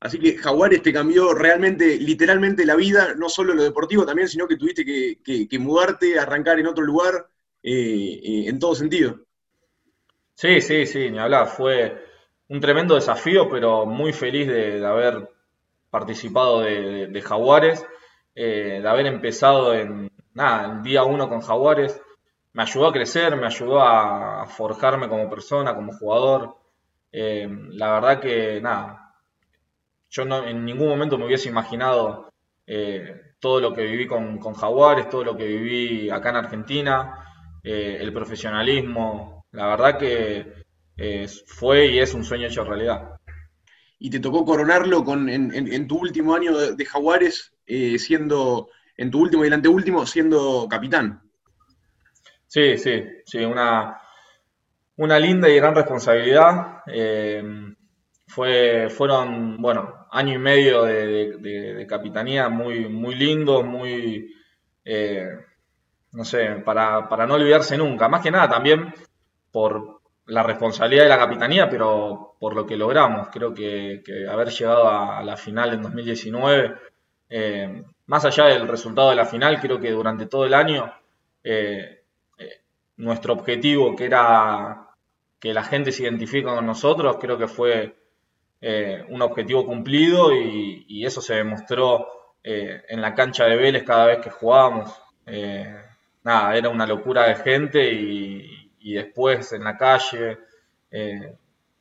Así 0.00 0.18
que 0.18 0.38
Jaguares 0.38 0.82
te 0.82 0.94
cambió 0.94 1.34
realmente, 1.34 1.98
literalmente 1.98 2.64
la 2.64 2.74
vida, 2.74 3.14
no 3.14 3.28
solo 3.28 3.52
en 3.52 3.58
lo 3.58 3.64
deportivo 3.64 4.06
también, 4.06 4.28
sino 4.28 4.48
que 4.48 4.56
tuviste 4.56 4.84
que, 4.84 5.58
mudarte, 5.58 6.18
arrancar 6.18 6.58
en 6.58 6.66
otro 6.66 6.82
lugar, 6.82 7.28
eh, 7.62 8.20
eh, 8.22 8.48
en 8.48 8.58
todo 8.58 8.74
sentido. 8.74 9.20
Sí, 10.34 10.62
sí, 10.62 10.86
sí, 10.86 11.10
ni 11.10 11.18
hablar. 11.18 11.48
Fue 11.48 12.02
un 12.48 12.60
tremendo 12.60 12.94
desafío, 12.94 13.50
pero 13.50 13.84
muy 13.84 14.14
feliz 14.14 14.48
de, 14.48 14.84
haber 14.86 15.28
participado 15.90 16.60
de, 16.60 17.22
Jaguares, 17.22 17.84
eh, 18.34 18.80
de 18.82 18.88
haber 18.88 19.04
empezado 19.04 19.74
en, 19.74 20.10
nada, 20.32 20.78
el 20.78 20.82
día 20.82 21.04
uno 21.04 21.28
con 21.28 21.42
Jaguares. 21.42 22.00
Me 22.54 22.62
ayudó 22.62 22.88
a 22.88 22.92
crecer, 22.92 23.36
me 23.36 23.46
ayudó 23.46 23.82
a 23.82 24.46
forjarme 24.46 25.10
como 25.10 25.28
persona, 25.28 25.74
como 25.74 25.92
jugador. 25.92 26.56
Eh, 27.12 27.46
la 27.72 27.92
verdad 27.92 28.20
que 28.20 28.60
nada, 28.62 29.09
yo 30.10 30.24
no, 30.24 30.46
en 30.46 30.64
ningún 30.64 30.88
momento 30.88 31.16
me 31.16 31.26
hubiese 31.26 31.48
imaginado 31.48 32.32
eh, 32.66 33.34
todo 33.38 33.60
lo 33.60 33.72
que 33.72 33.84
viví 33.84 34.06
con, 34.06 34.38
Jaguares, 34.38 35.08
todo 35.08 35.24
lo 35.24 35.36
que 35.36 35.46
viví 35.46 36.10
acá 36.10 36.30
en 36.30 36.36
Argentina, 36.36 37.24
eh, 37.62 37.98
el 38.00 38.12
profesionalismo, 38.12 39.46
la 39.52 39.68
verdad 39.68 39.98
que 39.98 40.60
fue 41.46 41.86
y 41.86 41.98
es 41.98 42.12
un 42.12 42.24
sueño 42.24 42.48
hecho 42.48 42.64
realidad. 42.64 43.16
Y 43.98 44.10
te 44.10 44.20
tocó 44.20 44.44
coronarlo 44.44 45.02
con, 45.04 45.28
en, 45.28 45.88
tu 45.88 45.98
último 45.98 46.34
año 46.34 46.56
de, 46.56 46.84
Jaguares, 46.84 47.54
siendo, 47.66 48.68
en 48.96 49.10
tu 49.10 49.20
último 49.20 49.44
y 49.44 49.46
el 49.46 49.54
anteúltimo, 49.54 50.04
siendo 50.04 50.66
capitán. 50.68 51.22
Sí, 52.46 52.76
sí, 52.76 53.02
sí, 53.24 53.38
una, 53.44 53.98
una 54.96 55.18
linda 55.18 55.48
y 55.48 55.56
gran 55.56 55.74
responsabilidad. 55.74 56.82
Eh, 56.86 57.42
fue, 58.30 58.88
fueron, 58.90 59.56
bueno, 59.60 60.06
año 60.12 60.34
y 60.34 60.38
medio 60.38 60.84
de, 60.84 61.84
capitanía 61.88 62.48
muy, 62.48 62.88
muy 62.88 63.16
lindo, 63.16 63.64
muy, 63.64 64.32
eh, 64.84 65.28
no 66.12 66.24
sé, 66.24 66.62
para, 66.64 67.26
no 67.26 67.34
olvidarse 67.34 67.76
nunca. 67.76 68.08
Más 68.08 68.22
que 68.22 68.30
nada 68.30 68.48
también 68.48 68.94
por 69.50 70.00
la 70.26 70.44
responsabilidad 70.44 71.02
de 71.02 71.08
la 71.08 71.18
capitanía, 71.18 71.68
pero 71.68 72.36
por 72.38 72.54
lo 72.54 72.66
que 72.66 72.76
logramos. 72.76 73.28
Creo 73.32 73.52
que, 73.52 74.02
haber 74.30 74.50
llegado 74.50 74.88
a, 74.88 75.22
la 75.24 75.36
final 75.36 75.74
en 75.74 75.82
2019, 75.82 76.74
eh, 77.30 77.84
más 78.06 78.24
allá 78.24 78.44
del 78.46 78.68
resultado 78.68 79.10
de 79.10 79.16
la 79.16 79.26
final, 79.26 79.60
creo 79.60 79.80
que 79.80 79.90
durante 79.90 80.26
todo 80.26 80.46
el 80.46 80.54
año 80.54 80.92
nuestro 82.96 83.32
objetivo, 83.32 83.96
que 83.96 84.04
era 84.04 84.90
que 85.40 85.54
la 85.54 85.64
gente 85.64 85.90
se 85.90 86.04
identifica 86.04 86.54
con 86.54 86.66
nosotros, 86.66 87.16
creo 87.18 87.38
que 87.38 87.48
fue 87.48 87.99
eh, 88.60 89.02
un 89.08 89.22
objetivo 89.22 89.64
cumplido 89.64 90.34
y, 90.34 91.04
eso 91.04 91.22
se 91.22 91.34
demostró 91.34 92.06
eh, 92.44 92.82
en 92.88 93.00
la 93.00 93.14
cancha 93.14 93.46
de 93.46 93.56
Vélez 93.56 93.84
cada 93.84 94.06
vez 94.06 94.18
que 94.18 94.30
jugábamos. 94.30 94.92
Eh, 95.26 95.74
nada, 96.24 96.54
era 96.56 96.68
una 96.68 96.86
locura 96.86 97.26
de 97.26 97.36
gente 97.36 97.92
y, 97.92 98.94
después 98.94 99.52
en 99.52 99.64
la 99.64 99.76
calle. 99.76 100.38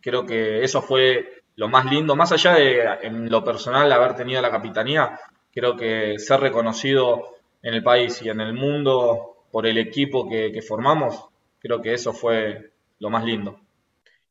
creo 0.01 0.25
que 0.25 0.63
eso 0.63 0.81
fue 0.81 1.43
lo 1.55 1.67
más 1.67 1.85
lindo, 1.85 2.15
más 2.15 2.31
allá 2.31 2.53
de 2.55 2.81
en 3.01 3.29
lo 3.29 3.43
personal 3.43 3.91
haber 3.91 4.15
tenido 4.15 4.41
la 4.41 4.51
capitanía, 4.51 5.19
creo 5.53 5.75
que 5.75 6.17
ser 6.19 6.39
reconocido 6.41 7.35
en 7.61 7.73
el 7.73 7.83
país 7.83 8.21
y 8.21 8.29
en 8.29 8.41
el 8.41 8.53
mundo 8.53 9.45
por 9.51 9.65
el 9.67 9.77
equipo 9.77 10.29
que 10.29 10.61
formamos, 10.61 11.25
creo 11.59 11.81
que 11.81 11.93
eso 11.93 12.13
fue 12.13 12.71
lo 12.99 13.09
más 13.09 13.23
lindo. 13.25 13.59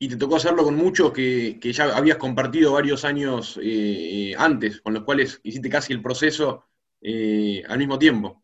Y 0.00 0.08
te 0.08 0.16
tocó 0.16 0.36
hacerlo 0.36 0.62
con 0.62 0.76
muchos 0.76 1.12
que, 1.12 1.58
ya 1.60 1.96
habías 1.96 2.18
compartido 2.18 2.72
varios 2.72 3.04
años 3.04 3.58
eh, 3.60 4.32
antes, 4.38 4.80
con 4.80 4.94
los 4.94 5.02
cuales 5.02 5.40
hiciste 5.42 5.68
casi 5.68 5.92
el 5.92 6.00
proceso 6.00 6.66
eh, 7.02 7.64
al 7.68 7.78
mismo 7.78 7.98
tiempo. 7.98 8.40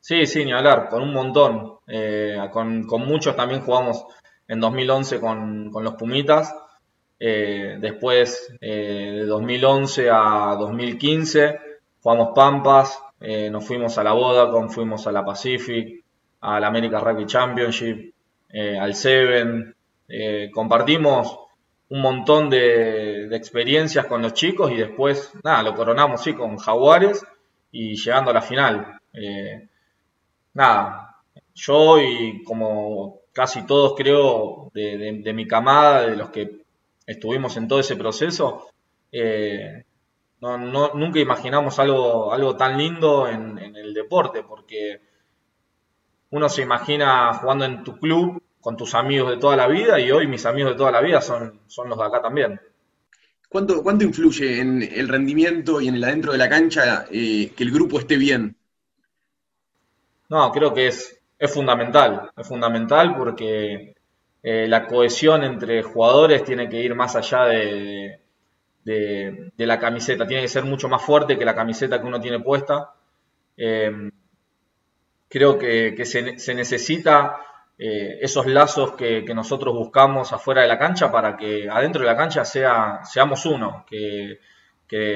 Sí, 0.00 0.26
sí, 0.26 0.44
ni 0.44 0.52
hablar, 0.52 0.88
con 0.88 1.02
un 1.02 1.12
montón. 1.12 1.74
Eh, 1.86 2.36
con, 2.52 2.84
muchos 3.06 3.36
también 3.36 3.60
jugamos 3.60 4.04
en 4.48 4.58
2011 4.58 5.20
con, 5.20 5.70
los 5.72 5.94
Pumitas. 5.94 6.52
después, 7.16 8.52
de 8.60 9.24
2011 9.26 10.10
a 10.10 10.56
2015, 10.58 11.60
jugamos 12.02 12.30
Pampas, 12.34 13.00
nos 13.20 13.64
fuimos 13.64 13.98
a 13.98 14.02
la 14.02 14.14
Vodacom, 14.14 14.68
fuimos 14.68 15.06
a 15.06 15.12
la 15.12 15.24
Pacific, 15.24 16.02
a 16.40 16.58
la 16.58 16.66
America 16.66 16.98
Rugby 16.98 17.26
Championship, 17.26 18.12
al 18.52 18.94
Seven. 18.96 19.76
Eh, 20.10 20.50
compartimos 20.52 21.38
un 21.88 22.02
montón 22.02 22.50
de, 22.50 23.34
experiencias 23.34 24.06
con 24.06 24.22
los 24.22 24.34
chicos 24.34 24.72
y 24.72 24.76
después, 24.76 25.32
nada, 25.44 25.62
lo 25.62 25.74
coronamos, 25.74 26.22
sí, 26.22 26.34
con 26.34 26.56
Jaguares 26.56 27.24
y 27.70 27.94
llegando 27.96 28.30
a 28.30 28.34
la 28.34 28.42
final. 28.42 29.00
Eh, 29.12 29.68
nada, 30.54 31.16
yo 31.54 32.00
y 32.00 32.42
como 32.44 33.20
casi 33.32 33.66
todos 33.66 33.94
creo 33.96 34.70
de, 34.74 35.32
mi 35.32 35.46
camada, 35.46 36.06
de 36.06 36.16
los 36.16 36.30
que 36.30 36.62
estuvimos 37.06 37.56
en 37.56 37.68
todo 37.68 37.80
ese 37.80 37.96
proceso, 37.96 38.66
nunca 40.40 41.18
imaginamos 41.18 41.78
algo, 41.78 42.32
algo 42.32 42.56
tan 42.56 42.76
lindo 42.76 43.28
en 43.28 43.58
el 43.58 43.94
deporte, 43.94 44.42
porque 44.42 45.00
uno 46.30 46.48
se 46.48 46.62
imagina 46.62 47.32
jugando 47.34 47.64
en 47.64 47.84
tu 47.84 47.98
club 47.98 48.42
con 48.60 48.76
tus 48.76 48.94
amigos 48.94 49.30
de 49.30 49.38
toda 49.38 49.56
la 49.56 49.66
vida 49.66 49.98
y 49.98 50.10
hoy 50.10 50.26
mis 50.26 50.44
amigos 50.46 50.72
de 50.72 50.78
toda 50.78 50.92
la 50.92 51.00
vida 51.00 51.20
son, 51.20 51.60
son 51.66 51.88
los 51.88 51.98
de 51.98 52.04
acá 52.04 52.20
también. 52.20 52.60
¿Cuánto, 53.48 53.82
¿Cuánto 53.82 54.04
influye 54.04 54.60
en 54.60 54.82
el 54.82 55.08
rendimiento 55.08 55.80
y 55.80 55.88
en 55.88 55.96
el 55.96 56.04
adentro 56.04 56.32
de 56.32 56.38
la 56.38 56.48
cancha 56.48 57.06
eh, 57.10 57.52
que 57.56 57.64
el 57.64 57.72
grupo 57.72 57.98
esté 57.98 58.16
bien? 58.16 58.56
No, 60.28 60.52
creo 60.52 60.72
que 60.72 60.86
es, 60.86 61.20
es 61.38 61.52
fundamental, 61.52 62.30
es 62.36 62.46
fundamental 62.46 63.16
porque 63.16 63.94
eh, 64.42 64.68
la 64.68 64.86
cohesión 64.86 65.42
entre 65.42 65.82
jugadores 65.82 66.44
tiene 66.44 66.68
que 66.68 66.80
ir 66.80 66.94
más 66.94 67.16
allá 67.16 67.46
de, 67.46 68.20
de, 68.84 69.52
la 69.66 69.78
camiseta, 69.78 70.26
tiene 70.26 70.42
que 70.42 70.48
ser 70.48 70.64
mucho 70.64 70.88
más 70.88 71.02
fuerte 71.02 71.36
que 71.36 71.44
la 71.44 71.54
camiseta 71.54 72.00
que 72.00 72.06
uno 72.06 72.20
tiene 72.20 72.40
puesta. 72.40 72.94
Eh, 73.56 74.10
creo 75.28 75.58
que, 75.58 76.04
se, 76.04 76.54
necesita 76.54 77.38
eh, 77.82 78.18
esos 78.20 78.44
lazos 78.44 78.92
que, 78.92 79.22
nosotros 79.34 79.74
buscamos 79.74 80.34
afuera 80.34 80.60
de 80.60 80.68
la 80.68 80.78
cancha 80.78 81.10
para 81.10 81.34
que 81.38 81.66
adentro 81.70 82.02
de 82.02 82.08
la 82.08 82.16
cancha 82.16 82.44
sea, 82.44 83.00
seamos 83.04 83.46
uno, 83.46 83.86
que, 83.88 84.38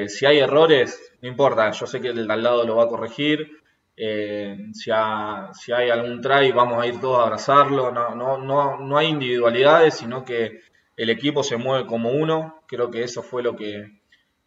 si 0.09 0.25
hay 0.25 0.39
errores, 0.39 1.13
no 1.21 1.29
importa, 1.29 1.71
yo 1.73 1.87
sé 1.87 2.01
que 2.01 2.09
el 2.09 2.27
de 2.27 2.33
al 2.33 2.43
lado 2.43 2.65
lo 2.65 2.77
va 2.77 2.85
a 2.85 2.89
corregir, 2.89 3.59
eh, 3.97 4.57
si, 4.73 4.91
hay 4.91 5.91
algún 5.91 6.23
try 6.23 6.53
vamos 6.53 6.83
a 6.83 6.87
ir 6.87 6.99
todos 7.01 7.21
a 7.21 7.25
abrazarlo, 7.25 7.93
no, 7.93 8.15
no, 8.15 8.39
no, 8.39 8.79
no 8.79 8.97
hay 8.97 9.09
individualidades, 9.09 9.95
sino 9.95 10.25
que 10.25 10.61
el 10.97 11.11
equipo 11.11 11.43
se 11.43 11.59
mueve 11.59 11.87
como 11.87 12.13
uno, 12.13 12.63
creo 12.67 12.91
que 12.91 13.03
eso 13.03 13.23
fue 13.23 13.43
lo 13.43 13.57
que, 13.57 14.01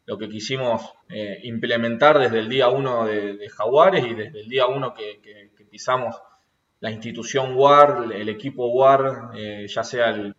lo 0.08 0.18
que 0.18 0.28
quisimos 0.28 0.94
eh, 1.10 1.40
implementar 1.44 2.18
desde 2.18 2.40
el 2.40 2.50
día 2.50 2.70
uno 2.70 3.06
de, 3.06 3.48
Jaguares 3.50 4.06
y 4.06 4.16
desde 4.16 4.40
el 4.40 4.48
día 4.48 4.66
uno 4.66 4.94
que, 4.94 5.20
pisamos 5.70 6.16
la 6.80 6.92
institución 6.92 7.56
WAR, 7.56 8.12
el 8.14 8.30
equipo 8.30 8.68
WAR, 8.68 9.32
eh, 9.36 9.66
ya 9.68 9.84
sea 9.84 10.10
el, 10.10 10.36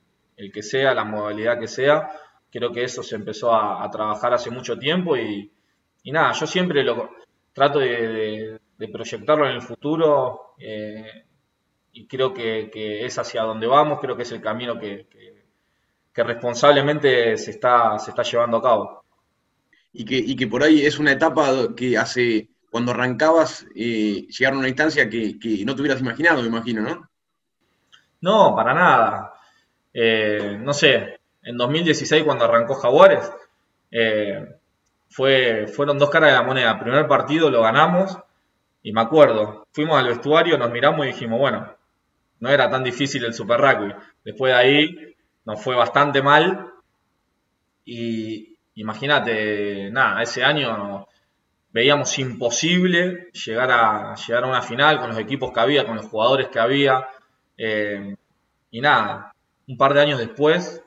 que 0.53 0.63
sea, 0.63 0.95
la 0.95 1.05
modalidad 1.05 1.59
que 1.59 1.67
sea, 1.67 2.11
creo 2.51 2.73
que 2.73 2.85
eso 2.85 3.03
se 3.03 3.17
empezó 3.17 3.53
a, 3.55 3.89
trabajar 3.91 4.35
hace 4.35 4.51
mucho 4.51 4.79
tiempo 4.79 5.17
y, 5.17 5.51
nada, 6.05 6.33
yo 6.33 6.47
siempre 6.47 6.85
lo 6.85 7.11
trato 7.53 7.81
de, 7.81 8.61
proyectarlo 8.93 9.47
en 9.47 9.57
el 9.57 9.63
futuro 9.63 10.55
eh, 10.59 11.25
y 11.93 12.07
creo 12.07 12.33
que, 12.33 12.71
es 13.05 13.19
hacia 13.19 13.43
donde 13.43 13.67
vamos, 13.67 13.99
creo 14.01 14.17
que 14.17 14.23
es 14.23 14.33
el 14.33 14.41
camino 14.41 14.79
que, 14.79 15.07
responsablemente 16.15 17.37
se 17.37 17.53
está, 17.53 17.97
se 18.01 18.11
está 18.11 18.25
llevando 18.25 18.57
a 18.57 18.63
cabo. 18.63 19.05
Y 19.93 20.05
que, 20.05 20.17
y 20.17 20.35
que 20.35 20.49
por 20.49 20.65
ahí 20.65 20.85
es 20.85 20.99
una 20.99 21.13
etapa 21.13 21.75
que 21.77 21.97
hace, 21.97 22.49
cuando 22.71 22.93
arrancabas, 22.93 23.67
eh, 23.75 24.27
llegar 24.29 24.53
a 24.53 24.59
una 24.59 24.69
instancia 24.69 25.09
que, 25.09 25.39
no 25.65 25.75
te 25.75 25.81
hubieras 25.81 26.01
imaginado, 26.01 26.43
me 26.43 26.49
imagino, 26.49 26.83
¿no? 26.83 27.09
No, 28.21 28.55
para 28.55 28.75
nada. 28.75 29.33
Eh, 29.93 30.59
no 30.61 30.73
sé, 30.73 31.21
en 31.43 31.57
2016 31.57 32.25
cuando 32.25 32.45
arrancó 32.45 32.75
Jaguares, 32.75 33.31
eh, 33.91 34.47
fue, 35.09 35.67
fueron 35.67 35.99
dos 35.99 36.11
caras 36.11 36.31
de 36.31 36.37
la 36.37 36.43
moneda. 36.43 36.79
Primer 36.79 37.07
partido 37.09 37.51
lo 37.51 37.63
ganamos 37.63 38.19
y 38.83 38.93
me 38.93 39.01
acuerdo, 39.01 39.67
fuimos 39.73 39.99
al 39.99 40.09
vestuario, 40.09 40.59
nos 40.59 40.71
miramos 40.71 41.07
y 41.07 41.09
dijimos, 41.09 41.39
bueno, 41.39 41.75
no 42.41 42.51
era 42.51 42.71
tan 42.71 42.85
difícil 42.85 43.25
el 43.25 43.35
Super 43.35 43.61
Rugby. 43.61 43.95
Después 44.25 44.53
de 44.53 44.59
ahí 44.59 45.17
nos 45.45 45.63
fue 45.63 45.75
bastante 45.75 46.23
mal 46.23 46.71
y 47.85 48.57
imagínate, 48.75 49.91
nada, 49.91 50.23
ese 50.23 50.45
año 50.45 51.09
veíamos 51.71 52.19
imposible 52.19 53.31
llegar 53.33 53.71
a, 53.71 54.15
llegar 54.15 54.45
a 54.45 54.49
una 54.49 54.63
final 54.63 54.99
con 54.99 55.11
los 55.11 55.19
equipos 55.19 55.53
que 55.53 55.61
había, 55.61 55.87
con 55.87 55.97
los 55.97 56.07
jugadores 56.07 56.49
que 56.49 56.61
había. 56.61 57.07
Eh, 57.57 58.17
y 58.71 58.81
nada, 58.81 59.35
un 59.67 59.77
par 59.77 59.95
de 59.95 60.01
años 60.01 60.19
después 60.19 60.83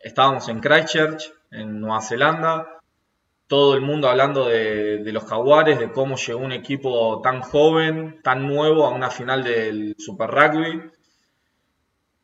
estábamos 0.00 0.48
en 0.48 0.60
Christchurch, 0.60 1.32
en 1.50 1.80
Nueva 1.80 2.00
Zelanda, 2.00 2.78
todo 3.48 3.74
el 3.74 3.80
mundo 3.80 4.08
hablando 4.08 4.46
de, 4.46 5.02
los 5.10 5.24
jaguares, 5.24 5.78
de 5.78 5.90
cómo 5.90 6.16
llegó 6.16 6.40
un 6.40 6.52
equipo 6.52 7.20
tan 7.22 7.40
joven, 7.40 8.20
tan 8.22 8.46
nuevo 8.46 8.84
a 8.84 8.90
una 8.90 9.10
final 9.10 9.42
del 9.42 9.96
Super 9.98 10.30
Rugby. 10.30 10.90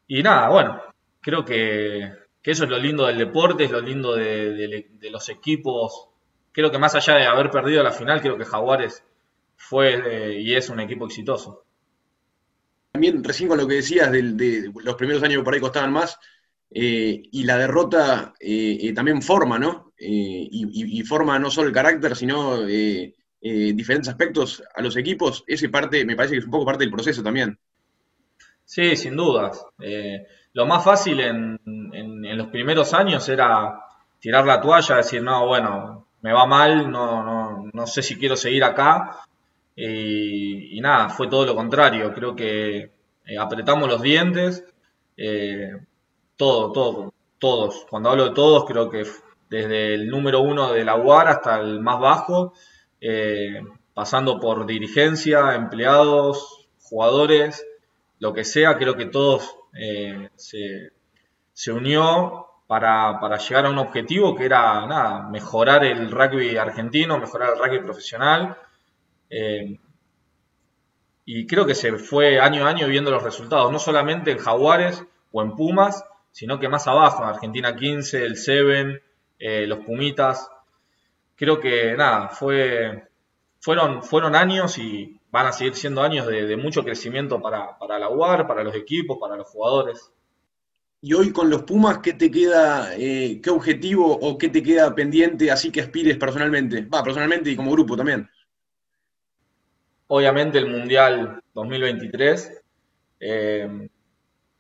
Y 0.07 0.23
nada, 0.23 0.51
bueno, 0.51 0.83
creo 1.21 1.45
que, 1.45 2.13
eso 2.43 2.65
es 2.65 2.71
lo 2.71 2.79
lindo 2.79 3.07
del 3.07 3.17
deporte, 3.17 3.65
es 3.65 3.71
lo 3.71 3.81
lindo 3.81 4.15
de, 4.15 4.87
los 5.11 5.29
equipos. 5.31 6.11
Creo 6.55 6.71
que 6.71 6.79
más 6.79 6.95
allá 6.95 7.17
de 7.17 7.27
haber 7.27 7.51
perdido 7.51 7.83
la 7.83 7.91
final, 7.91 8.21
creo 8.21 8.39
que 8.39 8.45
Jaguares 8.45 9.03
fue 9.57 9.95
eh, 9.95 10.41
y 10.41 10.55
es 10.55 10.69
un 10.69 10.79
equipo 10.79 11.07
exitoso. 11.07 11.65
También 12.93 13.25
recién 13.25 13.49
con 13.49 13.59
lo 13.59 13.67
que 13.67 13.75
decías 13.75 14.13
de, 14.13 14.71
los 14.85 14.95
primeros 14.95 15.21
años 15.25 15.43
por 15.43 15.53
ahí 15.53 15.59
costaban 15.59 15.93
más, 15.93 16.17
eh, 16.71 17.23
y 17.33 17.43
la 17.43 17.59
derrota 17.59 18.35
eh, 18.39 18.93
también 18.95 19.21
forma, 19.21 19.59
¿no? 19.59 19.93
Y, 19.99 20.99
y, 21.01 21.03
forma 21.03 21.39
no 21.41 21.51
solo 21.51 21.69
el 21.69 21.75
carácter, 21.75 22.15
sino 22.15 22.65
diferentes 23.41 24.09
aspectos 24.09 24.63
a 24.77 24.83
los 24.83 24.97
equipos. 24.97 25.43
Ese 25.49 25.69
parte, 25.71 26.05
me 26.05 26.15
parece 26.15 26.35
que 26.35 26.39
es 26.39 26.45
un 26.45 26.51
poco 26.51 26.67
parte 26.67 26.85
del 26.85 26.93
proceso 26.93 27.23
también. 27.23 27.59
Sí, 28.65 28.95
sin 28.97 29.17
dudas. 29.17 29.65
lo 30.53 30.67
más 30.67 30.85
fácil 30.85 31.21
en, 31.21 31.61
en, 31.65 32.37
los 32.37 32.49
primeros 32.49 32.93
años 32.93 33.29
era 33.29 33.81
tirar 34.21 34.45
la 34.45 34.61
toalla, 34.61 34.97
decir, 34.97 35.23
no, 35.23 35.47
bueno, 35.47 36.04
me 36.25 36.33
va 36.33 36.47
mal, 36.47 36.91
no, 36.91 37.23
no, 37.23 37.71
no 37.71 37.87
sé 37.87 38.03
si 38.03 38.19
quiero 38.19 38.35
seguir 38.35 38.65
acá. 38.65 39.27
Y, 39.77 40.81
nada, 40.81 41.11
fue 41.11 41.29
todo 41.29 41.45
lo 41.45 41.55
contrario. 41.55 42.15
Creo 42.15 42.35
que 42.35 42.93
eh, 43.27 43.39
apretamos 43.39 43.91
los 43.91 44.01
dientes, 44.01 44.65
eh, 45.19 45.73
todo, 46.39 46.73
todo, 46.73 47.13
todos. 47.39 47.87
Cuando 47.91 48.09
hablo 48.09 48.25
de 48.31 48.35
todos, 48.35 48.65
creo 48.65 48.89
que 48.89 49.05
desde 49.51 49.93
el 49.93 50.09
número 50.09 50.41
uno 50.41 50.73
de 50.73 50.83
la 50.87 50.97
UAR 50.97 51.29
hasta 51.29 51.61
el 51.61 51.81
más 51.81 52.01
bajo, 52.01 52.55
eh, 53.03 53.61
pasando 53.93 54.41
por 54.41 54.65
dirigencia, 54.65 55.55
empleados, 55.55 56.69
jugadores, 56.85 57.67
lo 58.19 58.33
que 58.33 58.45
sea, 58.45 58.79
creo 58.79 58.97
que 58.97 59.07
todos 59.07 59.57
se, 60.37 60.91
se, 61.53 61.71
unió 61.71 62.47
para, 62.67 63.21
para, 63.21 63.39
llegar 63.39 63.67
a 63.67 63.71
un 63.71 63.79
objetivo 63.79 64.35
que 64.35 64.47
era 64.47 64.87
nada, 64.87 65.29
mejorar 65.29 65.85
el 65.85 66.11
rugby 66.11 66.57
argentino, 66.57 67.19
mejorar 67.19 67.55
el 67.55 67.59
rugby 67.59 67.81
profesional. 67.81 68.57
Eh, 69.29 69.79
y 71.27 71.47
creo 71.47 71.67
que 71.67 71.75
se 71.75 71.93
fue 71.97 72.39
año 72.39 72.67
a 72.67 72.71
año 72.71 72.87
viendo 72.87 73.11
los 73.11 73.23
resultados, 73.23 73.73
no 73.73 73.79
solamente 73.79 74.31
en 74.31 74.39
Jaguares 74.39 75.05
o 75.33 75.43
en 75.43 75.57
Pumas, 75.57 76.05
sino 76.31 76.59
que 76.59 76.69
más 76.69 76.87
abajo, 76.87 77.23
en 77.23 77.29
Argentina 77.29 77.75
15, 77.75 78.25
el 78.25 78.37
Seven, 78.37 79.01
eh, 79.39 79.67
los 79.67 79.81
Pumitas. 79.81 80.51
Creo 81.37 81.61
que 81.61 81.95
nada, 81.97 82.29
fue, 82.29 83.09
fueron, 83.61 84.03
fueron 84.03 84.35
años 84.35 84.79
y 84.79 85.21
van 85.31 85.47
a 85.47 85.53
seguir 85.53 85.75
siendo 85.75 86.03
años 86.03 86.27
de, 86.27 86.57
mucho 86.57 86.85
crecimiento 86.85 87.41
para, 87.41 87.79
para 87.79 87.99
la 87.99 88.09
UAR, 88.09 88.47
para 88.47 88.63
los 88.63 88.75
equipos, 88.75 89.19
para 89.21 89.37
los 89.37 89.49
jugadores. 89.49 90.13
Y 91.07 91.13
hoy 91.13 91.33
con 91.33 91.51
los 91.51 91.65
Pumas, 91.65 91.99
¿qué 91.99 92.15
te 92.15 92.31
queda, 92.31 92.97
eh, 92.97 93.39
qué 93.43 93.51
objetivo 93.51 94.11
o 94.11 94.39
qué 94.39 94.49
te 94.49 94.63
queda 94.63 94.95
pendiente 94.95 95.51
así 95.51 95.71
que 95.71 95.83
aspires 95.83 96.17
personalmente? 96.17 96.81
Va, 96.87 97.03
personalmente 97.05 97.51
y 97.51 97.57
como 97.57 97.73
grupo 97.73 97.95
también. 97.95 98.27
Obviamente 100.07 100.57
el 100.57 100.67
Mundial 100.67 101.43
2023. 101.53 102.63
Eh, 103.21 103.89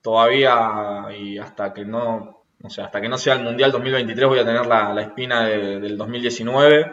todavía 0.02 1.07
y 1.18 1.38
hasta 1.38 1.72
que 1.72 1.87
no, 1.87 2.44
o 2.62 2.68
sea, 2.68 2.85
hasta 2.85 3.00
que 3.00 3.09
no 3.09 3.16
sea 3.16 3.37
el 3.37 3.42
Mundial 3.42 3.72
2023 3.72 4.28
voy 4.28 4.38
a 4.40 4.44
tener 4.44 4.66
la, 4.66 5.00
espina 5.00 5.46
del 5.46 5.96
2019. 5.96 6.92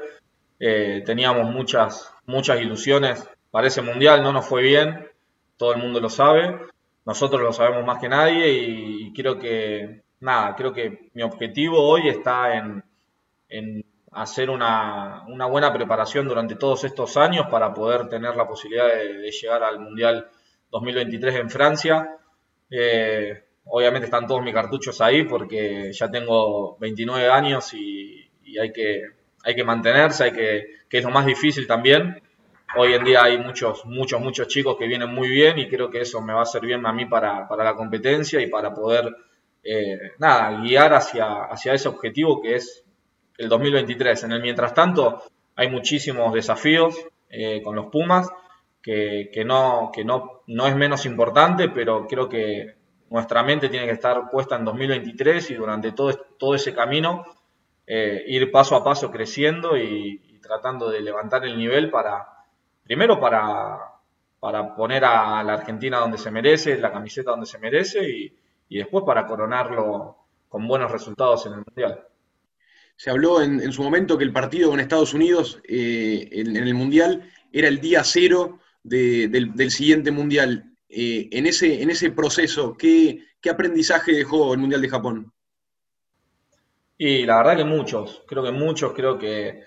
Eh, 0.61 1.03
teníamos 1.05 1.53
muchas, 1.53 2.09
muchas 2.25 2.61
ilusiones 2.61 3.29
para 3.49 3.67
ese 3.67 3.81
Mundial, 3.81 4.23
no 4.23 4.31
nos 4.31 4.45
fue 4.45 4.61
bien, 4.61 5.09
todo 5.57 5.73
el 5.73 5.81
mundo 5.81 5.99
lo 5.99 6.09
sabe 6.09 6.71
nosotros 7.05 7.41
lo 7.41 7.51
sabemos 7.51 7.85
más 7.85 7.99
que 7.99 8.09
nadie 8.09 8.51
y, 8.51 9.13
creo 9.13 9.37
que, 9.39 10.01
nada, 10.19 10.55
creo 10.55 10.71
que 10.73 11.09
mi 11.13 11.23
objetivo 11.23 11.79
hoy 11.79 12.07
está 12.07 12.55
en, 12.55 13.85
hacer 14.11 14.49
una, 14.49 15.23
buena 15.49 15.73
preparación 15.73 16.27
durante 16.27 16.55
todos 16.55 16.83
estos 16.83 17.17
años 17.17 17.47
para 17.49 17.73
poder 17.73 18.07
tener 18.07 18.35
la 18.35 18.47
posibilidad 18.47 18.87
de, 18.87 19.31
llegar 19.31 19.63
al 19.63 19.79
Mundial 19.79 20.29
2023 20.69 21.35
en 21.35 21.49
Francia. 21.49 22.17
Eh, 22.69 23.43
obviamente 23.65 24.05
están 24.05 24.27
todos 24.27 24.43
mis 24.43 24.53
cartuchos 24.53 25.01
ahí 25.01 25.23
porque 25.23 25.91
ya 25.91 26.09
tengo 26.09 26.77
29 26.77 27.29
años 27.29 27.73
y, 27.73 28.29
hay, 28.59 28.71
que, 28.71 29.03
hay 29.43 29.55
que 29.55 29.63
mantenerse, 29.63 30.25
hay 30.25 30.33
que, 30.33 30.65
que 30.89 30.97
es 30.99 31.03
lo 31.03 31.09
más 31.09 31.25
difícil 31.25 31.65
también 31.65 32.21
hoy 32.77 32.93
en 32.93 33.03
día 33.03 33.23
hay 33.23 33.37
muchos, 33.37 33.85
muchos, 33.85 34.19
muchos 34.21 34.47
chicos 34.47 34.75
que 34.77 34.87
vienen 34.87 35.13
muy 35.13 35.29
bien 35.29 35.59
y 35.59 35.67
creo 35.67 35.89
que 35.89 36.01
eso 36.01 36.21
me 36.21 36.33
va 36.33 36.41
a 36.41 36.45
servir 36.45 36.75
a 36.75 36.93
mí 36.93 37.05
para, 37.05 37.47
la 37.49 37.75
competencia 37.75 38.41
y 38.41 38.47
para 38.47 38.73
poder, 38.73 39.15
eh, 39.63 40.13
nada, 40.19 40.61
guiar 40.61 40.93
hacia, 40.93 41.43
hacia 41.43 41.73
ese 41.73 41.89
objetivo 41.89 42.41
que 42.41 42.55
es 42.55 42.83
el 43.37 43.49
2023. 43.49 44.23
En 44.23 44.31
el 44.33 44.41
mientras 44.41 44.73
tanto, 44.73 45.23
hay 45.55 45.69
muchísimos 45.69 46.33
desafíos 46.33 46.95
eh, 47.29 47.61
con 47.61 47.75
los 47.75 47.87
Pumas, 47.87 48.29
que, 48.81 49.43
no, 49.45 49.91
que 49.93 50.03
no, 50.03 50.41
no 50.47 50.67
es 50.67 50.75
menos 50.75 51.05
importante, 51.05 51.69
pero 51.69 52.07
creo 52.07 52.27
que 52.27 52.75
nuestra 53.09 53.43
mente 53.43 53.69
tiene 53.69 53.85
que 53.85 53.91
estar 53.91 54.29
puesta 54.31 54.55
en 54.55 54.65
2023 54.65 55.51
y 55.51 55.53
durante 55.55 55.91
todo, 55.91 56.13
todo 56.39 56.55
ese 56.55 56.73
camino 56.73 57.23
eh, 57.85 58.23
ir 58.27 58.51
paso 58.51 58.75
a 58.75 58.83
paso 58.83 59.11
creciendo 59.11 59.77
y, 59.77 60.39
tratando 60.41 60.89
de 60.89 61.01
levantar 61.01 61.45
el 61.45 61.57
nivel 61.57 61.91
para, 61.91 62.25
primero 62.83 63.19
para, 63.19 63.79
para 64.39 64.75
poner 64.75 65.05
a 65.05 65.43
la 65.43 65.53
Argentina 65.53 65.99
donde 65.99 66.17
se 66.17 66.31
merece, 66.31 66.77
la 66.77 66.91
camiseta 66.91 67.31
donde 67.31 67.45
se 67.45 67.59
merece 67.59 68.09
y, 68.09 68.33
después 68.69 69.03
para 69.05 69.27
coronarlo 69.27 70.17
con 70.49 70.67
buenos 70.67 70.91
resultados 70.91 71.45
en 71.45 71.53
el 71.53 71.63
Mundial. 71.65 72.07
Se 72.95 73.09
habló 73.09 73.41
en, 73.41 73.71
su 73.71 73.83
momento 73.83 74.17
que 74.17 74.23
el 74.23 74.33
partido 74.33 74.69
con 74.69 74.79
Estados 74.79 75.13
Unidos 75.13 75.59
eh, 75.67 76.29
en, 76.31 76.55
el 76.55 76.73
Mundial 76.73 77.29
era 77.51 77.67
el 77.67 77.81
día 77.81 78.03
cero 78.03 78.59
del, 78.81 79.71
siguiente 79.71 80.11
Mundial. 80.11 80.73
Eh, 80.87 81.29
en, 81.31 81.45
ese, 81.45 81.81
en 81.81 81.89
ese 81.89 82.11
proceso, 82.11 82.75
¿qué, 82.77 83.23
¿qué 83.41 83.49
aprendizaje 83.49 84.13
dejó 84.13 84.53
el 84.53 84.59
Mundial 84.59 84.81
de 84.81 84.89
Japón? 84.89 85.33
Y 86.97 87.25
la 87.25 87.37
verdad 87.37 87.57
que 87.57 87.63
muchos, 87.63 88.23
creo 88.27 88.43
que 88.43 88.51
muchos, 88.51 88.93
creo 88.93 89.17
que 89.17 89.63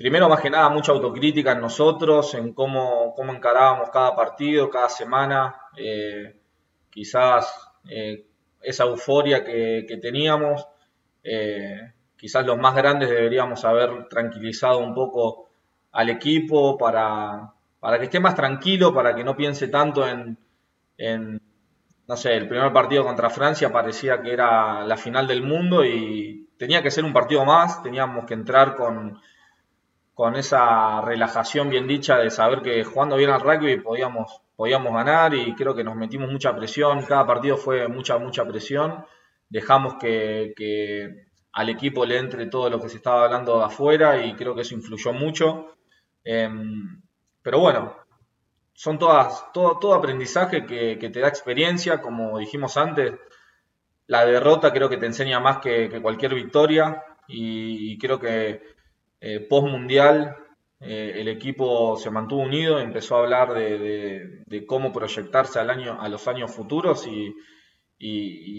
primero 0.00 0.30
más 0.30 0.40
que 0.40 0.48
nada 0.48 0.70
mucha 0.70 0.92
autocrítica 0.92 1.52
en 1.52 1.60
nosotros, 1.60 2.32
en 2.32 2.54
cómo, 2.54 3.12
cómo 3.14 3.34
encarábamos 3.34 3.90
cada 3.90 4.16
partido, 4.16 4.70
cada 4.70 4.88
semana, 4.88 5.54
eh, 5.76 6.40
quizás 6.88 7.68
eh, 7.86 8.24
esa 8.62 8.84
euforia 8.84 9.44
que, 9.44 9.98
teníamos, 10.00 10.66
eh, 11.22 11.92
quizás 12.16 12.46
los 12.46 12.56
más 12.56 12.74
grandes 12.74 13.10
deberíamos 13.10 13.62
haber 13.66 14.08
tranquilizado 14.08 14.78
un 14.78 14.94
poco 14.94 15.50
al 15.92 16.08
equipo 16.08 16.78
para, 16.78 17.52
para 17.78 17.98
que 17.98 18.04
esté 18.04 18.20
más 18.20 18.34
tranquilo, 18.34 18.94
para 18.94 19.14
que 19.14 19.22
no 19.22 19.36
piense 19.36 19.68
tanto 19.68 20.08
en, 20.08 20.38
en, 20.96 21.42
no 22.08 22.16
sé, 22.16 22.38
el 22.38 22.48
primer 22.48 22.72
partido 22.72 23.04
contra 23.04 23.28
Francia 23.28 23.70
parecía 23.70 24.22
que 24.22 24.32
era 24.32 24.82
la 24.82 24.96
final 24.96 25.26
del 25.26 25.42
mundo 25.42 25.84
y 25.84 26.48
tenía 26.56 26.82
que 26.82 26.90
ser 26.90 27.04
un 27.04 27.12
partido 27.12 27.44
más, 27.44 27.82
teníamos 27.82 28.24
que 28.24 28.32
entrar 28.32 28.76
con, 28.76 29.20
con 30.14 30.36
esa 30.36 31.00
relajación 31.00 31.70
bien 31.70 31.86
dicha 31.86 32.18
de 32.18 32.30
saber 32.30 32.62
que 32.62 32.84
jugando 32.84 33.16
bien 33.16 33.30
al 33.30 33.40
rugby 33.40 33.80
podíamos, 33.80 34.42
podíamos 34.56 34.92
ganar 34.92 35.34
y 35.34 35.54
creo 35.54 35.74
que 35.74 35.84
nos 35.84 35.96
metimos 35.96 36.30
mucha 36.30 36.54
presión, 36.54 37.04
cada 37.06 37.26
partido 37.26 37.56
fue 37.56 37.88
mucha, 37.88 38.18
mucha 38.18 38.44
presión, 38.44 39.04
dejamos 39.48 39.94
que, 39.94 41.26
al 41.52 41.68
equipo 41.68 42.06
le 42.06 42.18
entre 42.18 42.46
todo 42.46 42.70
lo 42.70 42.80
que 42.80 42.88
se 42.88 42.98
estaba 42.98 43.24
hablando 43.24 43.58
de 43.58 43.64
afuera 43.64 44.24
y 44.24 44.34
creo 44.34 44.54
que 44.54 44.60
eso 44.60 44.74
influyó 44.74 45.12
mucho. 45.12 45.74
Em, 46.22 47.02
pero 47.42 47.58
bueno, 47.58 47.96
son 48.80 48.98
todas, 48.98 49.52
todo, 49.52 49.78
todo 49.78 49.92
aprendizaje 49.92 50.64
que, 50.64 50.96
te 50.96 51.20
da 51.20 51.28
experiencia, 51.28 52.00
como 52.00 52.38
dijimos 52.38 52.78
antes. 52.78 53.12
La 54.06 54.24
derrota 54.24 54.72
creo 54.72 54.88
que 54.88 54.96
te 54.96 55.04
enseña 55.04 55.38
más 55.38 55.58
que, 55.58 56.00
cualquier 56.00 56.34
victoria 56.34 57.04
y, 57.28 57.98
creo 57.98 58.18
que 58.18 58.62
eh, 59.20 59.40
post 59.40 59.68
mundial 59.68 60.36
eh, 60.82 61.12
el 61.16 61.28
equipo 61.28 61.96
se 61.98 62.10
mantuvo 62.10 62.40
unido, 62.40 62.80
empezó 62.80 63.16
a 63.16 63.20
hablar 63.20 63.52
de, 63.52 64.64
cómo 64.66 64.92
proyectarse 64.92 65.60
a 65.60 66.08
los 66.08 66.26
años 66.26 66.50
futuros 66.50 67.06
y, 67.06 67.34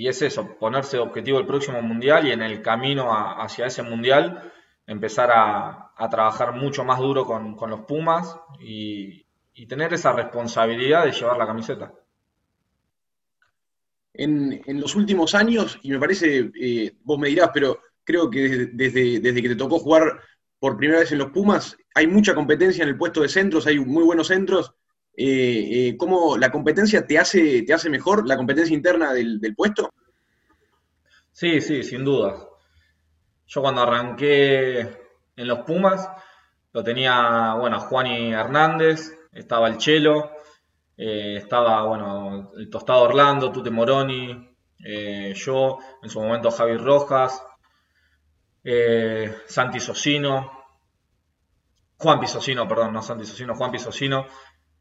es 0.07 0.21
eso, 0.21 0.55
ponerse 0.59 0.99
objetivo 0.99 1.39
el 1.39 1.47
próximo 1.47 1.81
mundial 1.81 2.27
y 2.27 2.31
en 2.31 2.43
el 2.43 2.61
camino 2.61 3.09
hacia 3.11 3.65
ese 3.65 3.81
mundial 3.81 4.51
empezar 4.85 5.31
a, 5.33 5.87
trabajar 6.11 6.53
mucho 6.53 6.83
más 6.83 6.99
duro 6.99 7.25
con, 7.25 7.57
los 7.69 7.81
Pumas 7.81 8.37
y, 8.59 9.25
tener 9.67 9.93
esa 9.93 10.11
responsabilidad 10.13 11.05
de 11.05 11.11
llevar 11.11 11.37
la 11.37 11.47
camiseta. 11.47 11.91
En, 14.13 14.61
los 14.79 14.95
últimos 14.95 15.33
años, 15.33 15.79
y 15.81 15.89
me 15.89 15.99
parece, 15.99 16.51
eh, 16.59 16.93
vos 17.03 17.17
me 17.17 17.29
dirás, 17.29 17.49
pero 17.51 17.79
creo 18.03 18.29
que 18.29 18.69
desde, 18.73 19.19
desde, 19.19 19.41
que 19.41 19.49
te 19.49 19.55
tocó 19.55 19.79
jugar 19.79 20.19
por 20.61 20.77
primera 20.77 20.99
vez 20.99 21.11
en 21.11 21.17
los 21.17 21.31
Pumas, 21.31 21.75
hay 21.95 22.05
mucha 22.05 22.35
competencia 22.35 22.83
en 22.83 22.89
el 22.89 22.95
puesto 22.95 23.23
de 23.23 23.29
centros, 23.29 23.65
hay 23.65 23.79
muy 23.79 24.03
buenos 24.03 24.27
centros. 24.27 24.75
Eh, 25.17 25.87
eh, 25.87 25.97
¿Cómo 25.97 26.37
la 26.37 26.51
competencia 26.51 27.07
te 27.07 27.17
hace, 27.17 27.63
te 27.63 27.73
hace 27.73 27.89
mejor, 27.89 28.27
la 28.27 28.37
competencia 28.37 28.75
interna 28.75 29.11
del, 29.11 29.55
puesto? 29.57 29.91
Sí, 31.31 31.61
sí, 31.61 31.81
sin 31.81 32.05
duda. 32.05 32.47
Yo 33.47 33.61
cuando 33.61 33.81
arranqué 33.81 34.81
en 35.35 35.47
los 35.47 35.61
Pumas, 35.61 36.07
lo 36.73 36.83
tenía, 36.83 37.55
bueno, 37.55 37.79
Juani 37.79 38.31
Hernández, 38.31 39.17
estaba 39.31 39.67
el 39.67 39.77
Chelo, 39.77 40.29
eh, 40.95 41.37
estaba, 41.37 41.87
bueno, 41.87 42.51
el 42.55 42.69
Tostado 42.69 43.01
Orlando, 43.01 43.51
Tute 43.51 43.71
Moroni, 43.71 44.47
yo, 44.77 45.79
en 46.03 46.09
su 46.09 46.21
momento 46.21 46.51
Javi 46.51 46.77
Rojas, 46.77 47.43
eh, 48.63 49.33
Santi 49.45 49.79
Socino, 49.79 50.51
Juan 51.97 52.19
Pisocino, 52.19 52.67
perdón, 52.67 52.93
no 52.93 53.01
Santi 53.01 53.25
Socino, 53.25 53.55
Juan 53.55 53.71
Pisocino. 53.71 54.25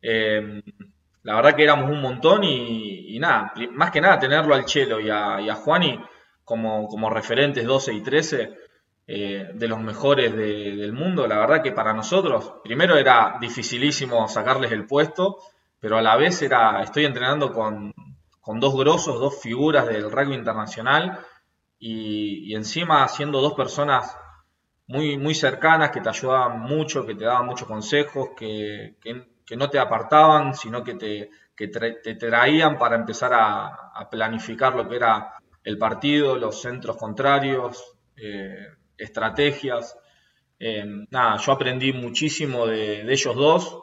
la 0.02 1.34
verdad 1.34 1.54
que 1.54 1.64
éramos 1.64 1.90
un 1.90 2.00
montón 2.00 2.42
y, 2.44 3.18
nada, 3.18 3.52
más 3.72 3.90
que 3.90 4.00
nada 4.00 4.18
tenerlo 4.18 4.54
al 4.54 4.64
Chelo 4.64 5.00
y 5.00 5.10
a, 5.10 5.40
y 5.40 5.50
Juani 5.50 6.00
como, 6.44 7.10
referentes 7.10 7.64
12 7.64 7.92
y 7.94 8.00
13 8.00 8.50
eh, 9.06 9.50
de 9.54 9.68
los 9.68 9.80
mejores 9.80 10.34
del 10.34 10.92
mundo. 10.92 11.26
La 11.26 11.38
verdad 11.38 11.62
que 11.62 11.72
para 11.72 11.92
nosotros, 11.92 12.54
primero 12.64 12.96
era 12.96 13.36
dificilísimo 13.40 14.26
sacarles 14.28 14.72
el 14.72 14.86
puesto, 14.86 15.38
pero 15.78 15.96
a 15.98 16.02
la 16.02 16.16
vez 16.16 16.42
era, 16.42 16.82
estoy 16.82 17.04
entrenando 17.04 17.52
con, 17.52 17.92
dos 18.60 18.76
grosos, 18.76 19.20
dos 19.20 19.40
figuras 19.40 19.86
del 19.86 20.10
rugby 20.10 20.34
internacional 20.34 21.20
y, 21.80 22.54
encima 22.54 23.08
siendo 23.08 23.40
dos 23.40 23.54
personas 23.54 24.16
muy, 24.86 25.16
muy 25.18 25.34
cercanas 25.34 25.90
que 25.90 26.00
te 26.00 26.08
ayudaban 26.08 26.60
mucho, 26.60 27.04
que 27.04 27.16
te 27.16 27.24
daban 27.24 27.46
muchos 27.46 27.66
consejos, 27.66 28.30
que, 28.36 28.96
no 29.56 29.68
te 29.68 29.80
apartaban, 29.80 30.54
sino 30.54 30.84
que 30.84 30.94
te, 30.94 31.30
te 31.56 32.14
traían 32.14 32.78
para 32.78 32.94
empezar 32.94 33.32
a 33.34 34.08
planificar 34.08 34.76
lo 34.76 34.88
que 34.88 34.96
era 34.96 35.34
el 35.64 35.78
partido, 35.78 36.36
los 36.36 36.60
centros 36.60 36.96
contrarios, 36.96 37.96
eh, 38.16 38.66
estrategias. 38.96 39.96
Eh, 40.58 40.84
nada, 41.10 41.36
yo 41.38 41.52
aprendí 41.52 41.92
muchísimo 41.92 42.66
de, 42.66 43.02
ellos 43.10 43.34
dos 43.34 43.82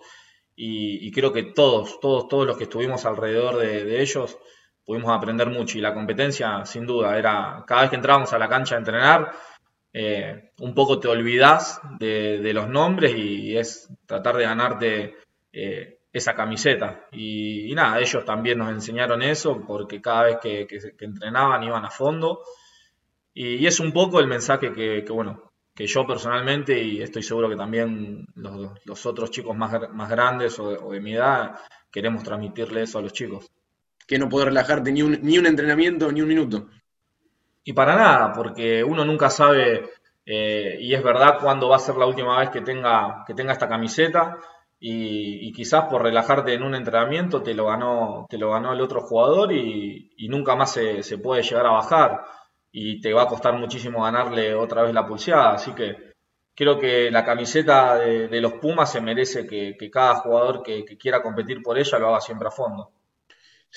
y, 0.56 1.12
creo 1.12 1.34
que 1.34 1.44
todos, 1.44 2.00
todos, 2.00 2.28
todos 2.28 2.48
los 2.48 2.58
que 2.58 2.64
estuvimos 2.64 3.06
alrededor 3.06 3.58
de, 3.58 4.02
ellos 4.02 4.38
pudimos 4.88 5.12
aprender 5.12 5.50
mucho 5.50 5.78
y 5.78 5.82
la 5.82 5.94
competencia 5.94 6.66
sin 6.66 6.88
duda 6.88 7.18
era 7.18 7.66
cada 7.68 7.82
vez 7.82 7.90
que 7.90 7.98
entrábamos 7.98 8.32
a 8.32 8.40
la 8.40 8.48
cancha 8.48 8.76
a 8.76 8.78
entrenar 8.80 9.34
eh, 9.92 10.52
un 10.60 10.74
poco 10.74 11.00
te 11.00 11.10
olvidas 11.10 11.82
de, 12.00 12.52
los 12.54 12.70
nombres 12.70 13.14
y, 13.16 13.58
es 13.58 13.90
tratar 14.06 14.38
de 14.38 14.44
ganarte 14.44 15.16
esa 16.18 16.36
camiseta. 16.36 17.08
Y, 17.12 17.74
nada, 17.74 18.00
ellos 18.00 18.24
también 18.26 18.60
nos 18.60 18.70
enseñaron 18.70 19.22
eso 19.22 19.62
porque 19.66 20.02
cada 20.02 20.24
vez 20.24 20.38
que, 20.42 20.68
entrenaban 21.00 21.64
iban 21.64 21.86
a 21.86 21.90
fondo. 21.90 22.44
Y, 23.34 23.66
es 23.66 23.80
un 23.80 23.92
poco 23.92 24.20
el 24.20 24.28
mensaje 24.28 24.72
que, 24.74 25.04
bueno, 25.10 25.52
que 25.74 25.88
yo 25.88 26.06
personalmente 26.06 26.82
y 26.82 27.02
estoy 27.02 27.24
seguro 27.24 27.50
que 27.50 27.56
también 27.56 28.28
los, 28.36 29.06
otros 29.06 29.32
chicos 29.32 29.56
más, 29.56 29.92
más 29.92 30.10
grandes 30.10 30.60
o 30.60 30.92
de, 30.92 31.00
mi 31.02 31.14
edad 31.14 31.56
queremos 31.92 32.24
transmitirle 32.24 32.84
eso 32.84 33.00
a 33.00 33.02
los 33.02 33.14
chicos. 33.14 33.50
Que 34.08 34.18
no 34.18 34.30
puede 34.30 34.46
relajarte 34.46 34.92
ni 34.92 35.02
un, 35.04 35.20
ni 35.22 35.38
un 35.38 35.46
entrenamiento 35.46 36.12
ni 36.12 36.22
un 36.22 36.28
minuto. 36.28 36.68
Y 37.64 37.74
para 37.74 37.96
nada, 37.96 38.32
porque 38.34 38.84
uno 38.84 39.04
nunca 39.04 39.30
sabe, 39.30 39.92
eh, 40.26 40.78
y 40.80 40.94
es 40.94 41.04
verdad, 41.04 41.40
cuándo 41.42 41.70
va 41.70 41.76
a 41.76 41.80
ser 41.80 41.98
la 41.98 42.06
última 42.06 42.40
vez 42.40 42.50
que 42.50 42.62
tenga, 42.62 43.26
que 43.28 43.34
tenga 43.34 43.52
esta 43.52 43.68
camiseta 43.68 44.38
y, 44.80 45.52
quizás 45.54 45.86
por 45.90 46.04
relajarte 46.04 46.54
en 46.54 46.64
un 46.64 46.76
entrenamiento 46.76 47.42
te 47.42 47.54
lo 47.54 47.66
ganó, 47.66 48.26
te 48.30 48.38
lo 48.38 48.52
ganó 48.52 48.74
el 48.74 48.82
otro 48.82 49.02
jugador 49.02 49.52
y, 49.52 50.28
nunca 50.30 50.56
más 50.56 50.72
se, 50.72 51.18
puede 51.18 51.44
llegar 51.44 51.66
a 51.66 51.72
bajar 51.72 52.22
y 52.72 53.02
te 53.02 53.14
va 53.14 53.24
a 53.24 53.28
costar 53.28 53.54
muchísimo 53.58 54.04
ganarle 54.04 54.54
otra 54.56 54.84
vez 54.84 54.94
la 54.94 55.08
pulseada. 55.08 55.54
Así 55.54 55.74
que 55.74 56.14
creo 56.56 56.80
que 56.80 57.12
la 57.12 57.26
camiseta 57.26 57.98
de, 57.98 58.42
los 58.42 58.54
Pumas 58.54 58.92
se 58.92 59.02
merece 59.02 59.48
que, 59.48 59.76
cada 59.92 60.16
jugador 60.16 60.64
que, 60.64 60.86
quiera 60.98 61.22
competir 61.22 61.62
por 61.62 61.78
ella 61.78 62.00
lo 62.00 62.10
haga 62.10 62.22
siempre 62.22 62.48
a 62.48 62.52
fondo. 62.52 62.92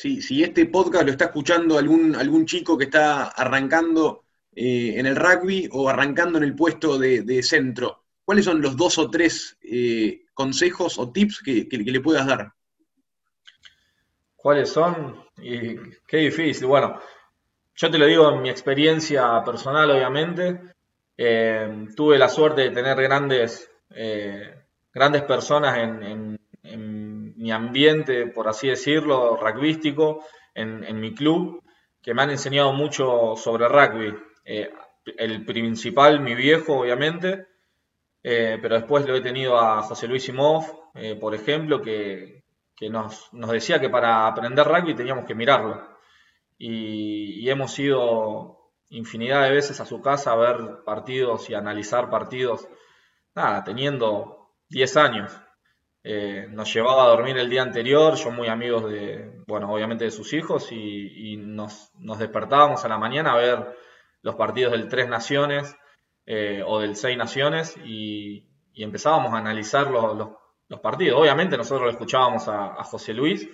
Si 0.00 0.42
este 0.42 0.64
podcast 0.64 1.04
lo 1.04 1.10
está 1.10 1.26
escuchando 1.26 1.76
algún, 1.76 2.16
algún 2.16 2.46
chico 2.46 2.78
que 2.78 2.84
está 2.84 3.24
arrancando 3.24 4.24
eh, 4.56 4.94
en 4.96 5.04
el 5.04 5.14
rugby 5.14 5.68
o 5.72 5.90
arrancando 5.90 6.38
en 6.38 6.44
el 6.44 6.56
puesto 6.56 6.96
de, 6.96 7.42
centro, 7.42 8.04
¿cuáles 8.24 8.46
son 8.46 8.62
los 8.62 8.78
dos 8.78 8.96
o 8.96 9.10
tres 9.10 9.58
eh, 9.60 10.22
consejos 10.32 10.98
o 10.98 11.12
tips 11.12 11.42
que, 11.42 11.68
le 11.70 12.00
puedas 12.00 12.26
dar? 12.26 12.50
¿Cuáles 14.36 14.70
son? 14.70 15.22
Qué 15.36 16.16
difícil. 16.16 16.66
Bueno, 16.66 16.98
yo 17.74 17.90
te 17.90 17.98
lo 17.98 18.06
digo 18.06 18.32
en 18.32 18.40
mi 18.40 18.48
experiencia 18.48 19.44
personal, 19.44 19.90
obviamente. 19.90 20.62
Eh, 21.14 21.88
tuve 21.94 22.16
la 22.16 22.30
suerte 22.30 22.62
de 22.62 22.70
tener 22.70 22.96
grandes, 23.02 23.70
grandes 24.94 25.22
personas 25.24 25.76
en, 25.76 26.38
mi 27.40 27.52
ambiente, 27.52 28.26
por 28.26 28.48
así 28.48 28.68
decirlo, 28.68 29.34
rugbyístico, 29.34 30.22
en, 30.54 31.00
mi 31.00 31.14
club, 31.14 31.62
que 32.02 32.12
me 32.12 32.20
han 32.20 32.30
enseñado 32.30 32.72
mucho 32.74 33.34
sobre 33.36 33.66
rugby. 33.66 34.14
Eh, 34.44 34.70
el 35.16 35.46
principal, 35.46 36.20
mi 36.20 36.34
viejo, 36.34 36.80
obviamente, 36.80 37.46
eh, 38.22 38.58
pero 38.60 38.74
después 38.74 39.06
lo 39.06 39.16
he 39.16 39.22
tenido 39.22 39.58
a 39.58 39.80
José 39.80 40.06
Luis 40.06 40.22
Simov, 40.22 40.64
eh, 40.94 41.16
por 41.16 41.34
ejemplo, 41.34 41.80
que, 41.80 42.44
nos, 42.90 43.30
decía 43.32 43.80
que 43.80 43.88
para 43.88 44.26
aprender 44.26 44.66
rugby 44.66 44.94
teníamos 44.94 45.24
que 45.24 45.34
mirarlo. 45.34 45.82
Y, 46.58 47.48
hemos 47.48 47.78
ido 47.78 48.70
infinidad 48.90 49.44
de 49.44 49.52
veces 49.52 49.80
a 49.80 49.86
su 49.86 50.02
casa 50.02 50.32
a 50.32 50.36
ver 50.36 50.84
partidos 50.84 51.48
y 51.48 51.54
analizar 51.54 52.10
partidos, 52.10 52.68
nada, 53.34 53.64
teniendo 53.64 54.50
10 54.68 54.96
años. 54.98 55.40
Eh, 56.02 56.46
nos 56.50 56.72
llevaba 56.72 57.04
a 57.04 57.08
dormir 57.08 57.36
el 57.36 57.50
día 57.50 57.62
anterior, 57.62 58.14
yo 58.14 58.30
muy 58.30 58.48
amigos 58.48 58.90
de, 58.90 59.42
bueno, 59.46 59.72
obviamente 59.72 60.04
de 60.04 60.10
sus 60.10 60.32
hijos, 60.32 60.72
y, 60.72 61.36
nos, 61.36 61.90
despertábamos 62.18 62.84
a 62.84 62.88
la 62.88 62.98
mañana 62.98 63.32
a 63.32 63.36
ver 63.36 63.76
los 64.22 64.34
partidos 64.34 64.72
del 64.72 64.88
Tres 64.88 65.08
Naciones, 65.08 65.76
eh, 66.26 66.62
o 66.64 66.80
del 66.80 66.96
Seis 66.96 67.18
Naciones 67.18 67.76
y, 67.84 68.46
empezábamos 68.74 69.34
a 69.34 69.38
analizar 69.38 69.90
los, 69.90 70.30
partidos. 70.80 71.20
Obviamente 71.20 71.58
nosotros 71.58 71.84
lo 71.84 71.90
escuchábamos 71.90 72.48
a, 72.48 72.82
José 72.84 73.12
Luis 73.12 73.46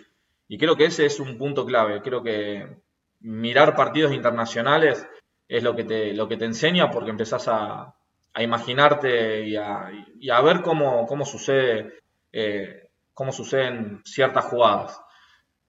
y 0.46 0.56
creo 0.56 0.76
que 0.76 0.84
ese 0.84 1.06
es 1.06 1.18
un 1.18 1.36
punto 1.36 1.66
clave. 1.66 2.00
Creo 2.00 2.22
que 2.22 2.76
mirar 3.20 3.74
partidos 3.74 4.12
internacionales 4.12 5.04
es 5.48 5.64
lo 5.64 5.74
que 5.74 5.84
te, 5.84 6.44
enseña 6.44 6.90
porque 6.90 7.10
empezás 7.10 7.48
a, 7.48 7.96
imaginarte 8.38 9.46
y 9.46 9.56
a, 9.56 10.40
ver 10.42 10.62
cómo 10.62 11.24
sucede, 11.24 12.05
eh, 12.38 12.90
cómo 13.14 13.32
suceden 13.32 14.02
ciertas 14.04 14.44
jugadas. 14.44 15.00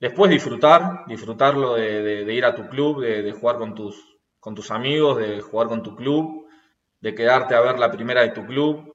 Después 0.01 0.29
disfrutar, 0.29 1.05
disfrutarlo 1.07 1.75
de, 1.75 2.33
ir 2.33 2.43
a 2.43 2.53
tu 2.53 2.67
club, 2.67 2.99
de, 2.99 3.31
jugar 3.31 3.57
con 3.57 3.73
tus, 3.73 4.71
amigos, 4.71 5.17
de 5.17 5.39
jugar 5.39 5.69
con 5.69 5.81
tu 5.81 5.95
club, 5.95 6.45
de 6.99 7.15
quedarte 7.15 7.55
a 7.55 7.61
ver 7.61 7.79
la 7.79 7.89
primera 7.89 8.21
de 8.21 8.31
tu 8.31 8.45
club, 8.45 8.93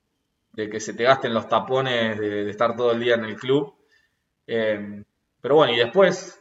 de 0.53 0.69
que 0.69 0.81
se 0.81 0.93
te 0.93 1.05
gasten 1.05 1.33
los 1.33 1.49
tapones 1.49 2.19
de, 2.19 2.51
estar 2.51 2.77
todo 2.77 2.93
el 2.93 3.01
día 3.01 3.15
en 3.15 3.25
el 3.25 3.37
club. 3.37 3.75
Eh, 4.47 5.03
pero 5.41 5.55
bueno, 5.55 5.73
y 5.73 5.79
después 5.79 6.39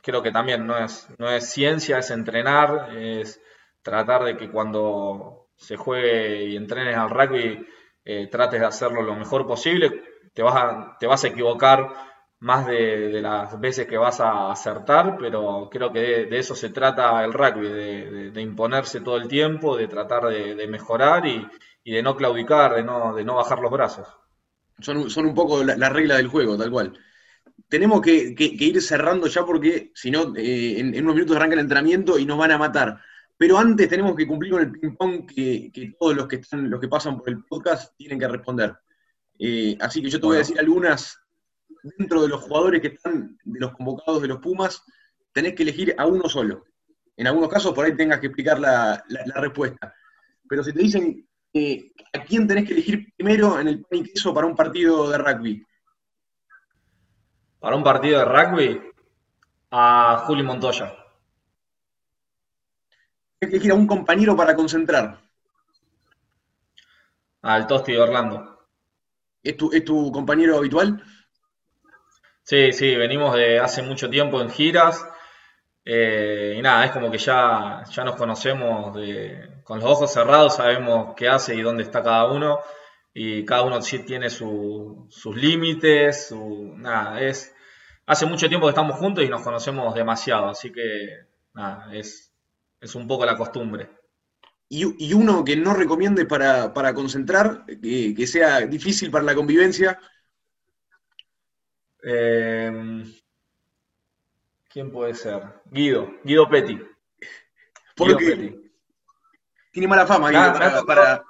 creo 0.00 0.22
que 0.22 0.32
también 0.32 0.66
no 0.66 0.78
es, 0.78 1.08
no 1.18 1.28
es 1.30 1.50
ciencia, 1.50 1.98
es 1.98 2.10
entrenar, 2.10 2.96
es 2.96 3.38
tratar 3.82 4.24
de 4.24 4.38
que 4.38 4.50
cuando 4.50 5.48
se 5.56 5.76
juegue 5.76 6.46
y 6.46 6.56
entrenes 6.56 6.96
al 6.96 7.10
rugby 7.10 7.66
eh, 8.02 8.28
trates 8.28 8.60
de 8.60 8.66
hacerlo 8.66 9.02
lo 9.02 9.14
mejor 9.14 9.46
posible. 9.46 10.09
Te 10.32 10.42
vas 10.42 10.56
a, 10.56 10.96
te 10.98 11.06
vas 11.06 11.24
a 11.24 11.28
equivocar 11.28 11.88
más 12.40 12.66
de, 12.66 13.20
las 13.20 13.60
veces 13.60 13.86
que 13.86 13.98
vas 13.98 14.20
a 14.20 14.50
acertar, 14.50 15.16
pero 15.18 15.68
creo 15.70 15.92
que 15.92 16.26
de, 16.26 16.38
eso 16.38 16.54
se 16.54 16.70
trata 16.70 17.22
el 17.24 17.32
rugby, 17.32 17.68
de, 18.30 18.40
imponerse 18.40 19.00
todo 19.00 19.16
el 19.18 19.28
tiempo, 19.28 19.76
de 19.76 19.88
tratar 19.88 20.26
de, 20.26 20.66
mejorar 20.66 21.26
y, 21.26 21.46
de 21.84 22.02
no 22.02 22.16
claudicar, 22.16 22.74
de 22.74 22.82
no, 22.82 23.14
de 23.14 23.24
no 23.24 23.36
bajar 23.36 23.60
los 23.60 23.70
brazos. 23.70 24.08
Son, 24.80 25.10
son 25.10 25.26
un 25.26 25.34
poco 25.34 25.62
la, 25.62 25.88
regla 25.90 26.16
del 26.16 26.28
juego, 26.28 26.56
tal 26.56 26.70
cual. 26.70 26.98
Tenemos 27.68 28.00
que, 28.00 28.34
ir 28.38 28.80
cerrando 28.82 29.26
ya 29.26 29.44
porque 29.44 29.92
si 29.94 30.10
no, 30.10 30.34
eh, 30.34 30.80
en, 30.80 31.02
unos 31.04 31.14
minutos 31.14 31.36
arranca 31.36 31.54
el 31.54 31.60
entrenamiento 31.60 32.18
y 32.18 32.24
nos 32.24 32.38
van 32.38 32.52
a 32.52 32.58
matar. 32.58 33.00
Pero 33.36 33.58
antes 33.58 33.88
tenemos 33.88 34.16
que 34.16 34.26
cumplir 34.26 34.52
con 34.52 34.62
el 34.62 34.70
ping-pong 34.70 35.26
que, 35.26 35.92
todos 35.98 36.16
los 36.16 36.26
que, 36.26 36.36
están, 36.36 36.70
los 36.70 36.80
que 36.80 36.88
pasan 36.88 37.18
por 37.18 37.28
el 37.28 37.44
podcast 37.44 37.94
tienen 37.96 38.18
que 38.18 38.28
responder. 38.28 38.76
Eh, 39.42 39.74
así 39.80 40.02
que 40.02 40.10
yo 40.10 40.20
te 40.20 40.26
voy 40.26 40.36
a 40.36 40.40
decir 40.40 40.60
algunas 40.60 41.18
dentro 41.96 42.20
de 42.20 42.28
los 42.28 42.42
jugadores 42.42 42.82
que 42.82 42.88
están, 42.88 43.38
de 43.42 43.58
los 43.58 43.72
convocados 43.72 44.20
de 44.20 44.28
los 44.28 44.38
Pumas, 44.38 44.82
tenés 45.32 45.54
que 45.54 45.62
elegir 45.62 45.94
a 45.96 46.06
uno 46.06 46.28
solo. 46.28 46.64
En 47.16 47.26
algunos 47.26 47.48
casos 47.48 47.72
por 47.72 47.86
ahí 47.86 47.96
tengas 47.96 48.20
que 48.20 48.26
explicar 48.26 48.60
la, 48.60 49.02
respuesta. 49.36 49.94
Pero 50.46 50.62
si 50.62 50.74
te 50.74 50.80
dicen 50.80 51.26
eh, 51.54 51.90
a 52.12 52.22
quién 52.22 52.46
tenés 52.46 52.66
que 52.66 52.74
elegir 52.74 53.14
primero 53.16 53.58
en 53.58 53.68
el 53.68 53.80
pan 53.80 54.00
y 54.00 54.04
queso 54.04 54.34
para 54.34 54.46
un 54.46 54.54
partido 54.54 55.08
de 55.08 55.16
rugby. 55.16 55.66
Para 57.58 57.76
un 57.76 57.82
partido 57.82 58.18
de 58.18 58.24
rugby, 58.26 58.80
a 59.70 60.24
Juli 60.26 60.42
Montoya. 60.42 60.94
Tienes 63.38 63.52
que 63.52 63.56
elegir 63.56 63.70
a 63.70 63.74
un 63.74 63.86
compañero 63.86 64.36
para 64.36 64.54
concentrar. 64.54 65.18
Al 67.40 67.66
Tosti 67.66 67.92
de 67.92 68.00
Orlando. 68.00 68.49
¿Es 69.42 69.56
tu, 69.56 69.72
¿Es 69.72 69.84
tu 69.84 70.12
compañero 70.12 70.58
habitual? 70.58 71.02
Sí, 72.42 72.72
sí, 72.72 72.96
venimos 72.96 73.34
de 73.34 73.58
hace 73.58 73.82
mucho 73.82 74.10
tiempo 74.10 74.40
en 74.40 74.50
giras. 74.50 75.06
Eh, 75.84 76.56
y 76.58 76.62
nada, 76.62 76.84
es 76.84 76.92
como 76.92 77.10
que 77.10 77.18
ya, 77.18 77.82
ya 77.90 78.04
nos 78.04 78.16
conocemos 78.16 78.96
con 79.64 79.78
los 79.78 79.90
ojos 79.90 80.12
cerrados, 80.12 80.56
sabemos 80.56 81.14
qué 81.16 81.28
hace 81.28 81.54
y 81.54 81.62
dónde 81.62 81.84
está 81.84 82.02
cada 82.02 82.26
uno. 82.30 82.60
Y 83.14 83.44
cada 83.44 83.62
uno 83.62 83.80
sí 83.82 84.00
tiene 84.00 84.30
sus 84.30 85.36
límites, 85.36 86.28
su, 86.28 86.74
nada, 86.76 87.20
es, 87.20 87.54
hace 88.06 88.26
mucho 88.26 88.48
tiempo 88.48 88.66
que 88.66 88.70
estamos 88.70 88.98
juntos 88.98 89.24
y 89.24 89.28
nos 89.28 89.42
conocemos 89.42 89.94
demasiado, 89.94 90.48
así 90.48 90.72
que 90.72 91.26
nada, 91.54 91.92
es, 91.94 92.32
es 92.80 92.94
un 92.94 93.08
poco 93.08 93.26
la 93.26 93.36
costumbre. 93.36 93.99
Y, 94.72 95.12
uno 95.12 95.44
que 95.44 95.56
no 95.56 95.74
recomiende 95.74 96.26
para, 96.26 96.94
concentrar, 96.94 97.64
que 97.66 98.26
sea 98.26 98.60
difícil 98.60 99.10
para 99.10 99.24
la 99.24 99.34
convivencia, 99.34 99.98
eh, 102.02 103.04
¿Quién 104.70 104.92
puede 104.92 105.14
ser? 105.14 105.42
Guido, 105.66 106.08
Guido 106.22 106.48
Petty. 106.48 106.80
¿Por 107.96 108.16
qué? 108.16 108.70
Tiene 109.72 109.88
mala 109.88 110.06
fama, 110.06 110.30
Guido, 110.30 110.86
para, 110.86 111.24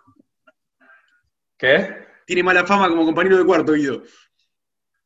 ¿Qué? 1.56 2.06
Tiene 2.26 2.42
mala 2.42 2.66
fama 2.66 2.88
como 2.88 3.06
compañero 3.06 3.38
de 3.38 3.46
cuarto, 3.46 3.72
Guido. 3.72 4.02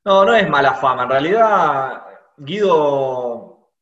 No, 0.05 0.25
no 0.25 0.35
es 0.35 0.49
mala 0.49 0.75
fama. 0.75 1.05
En 1.05 1.11
realidad, 1.11 2.05
Guido 2.37 3.34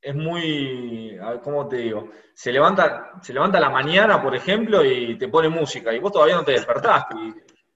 es 0.02 0.14
muy, 0.14 1.16
¿cómo 1.44 1.68
te 1.68 1.76
digo? 1.76 2.10
Se 2.34 2.52
levanta, 2.52 3.12
se 3.22 3.32
levanta 3.32 3.58
a 3.58 3.60
la 3.60 3.70
mañana, 3.70 4.20
por 4.20 4.34
ejemplo, 4.34 4.84
y 4.84 5.16
te 5.16 5.28
pone 5.28 5.48
música, 5.48 5.92
y 5.94 6.00
vos 6.00 6.12
todavía 6.12 6.34
no 6.34 6.44
te 6.44 6.52
despertaste. 6.52 7.14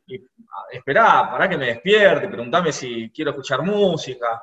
Y, 0.09 0.21
esperá, 0.73 1.31
para 1.31 1.49
que 1.49 1.57
me 1.57 1.67
despierte, 1.67 2.29
preguntame 2.29 2.73
si 2.73 3.11
quiero 3.11 3.31
escuchar 3.31 3.63
música, 3.63 4.43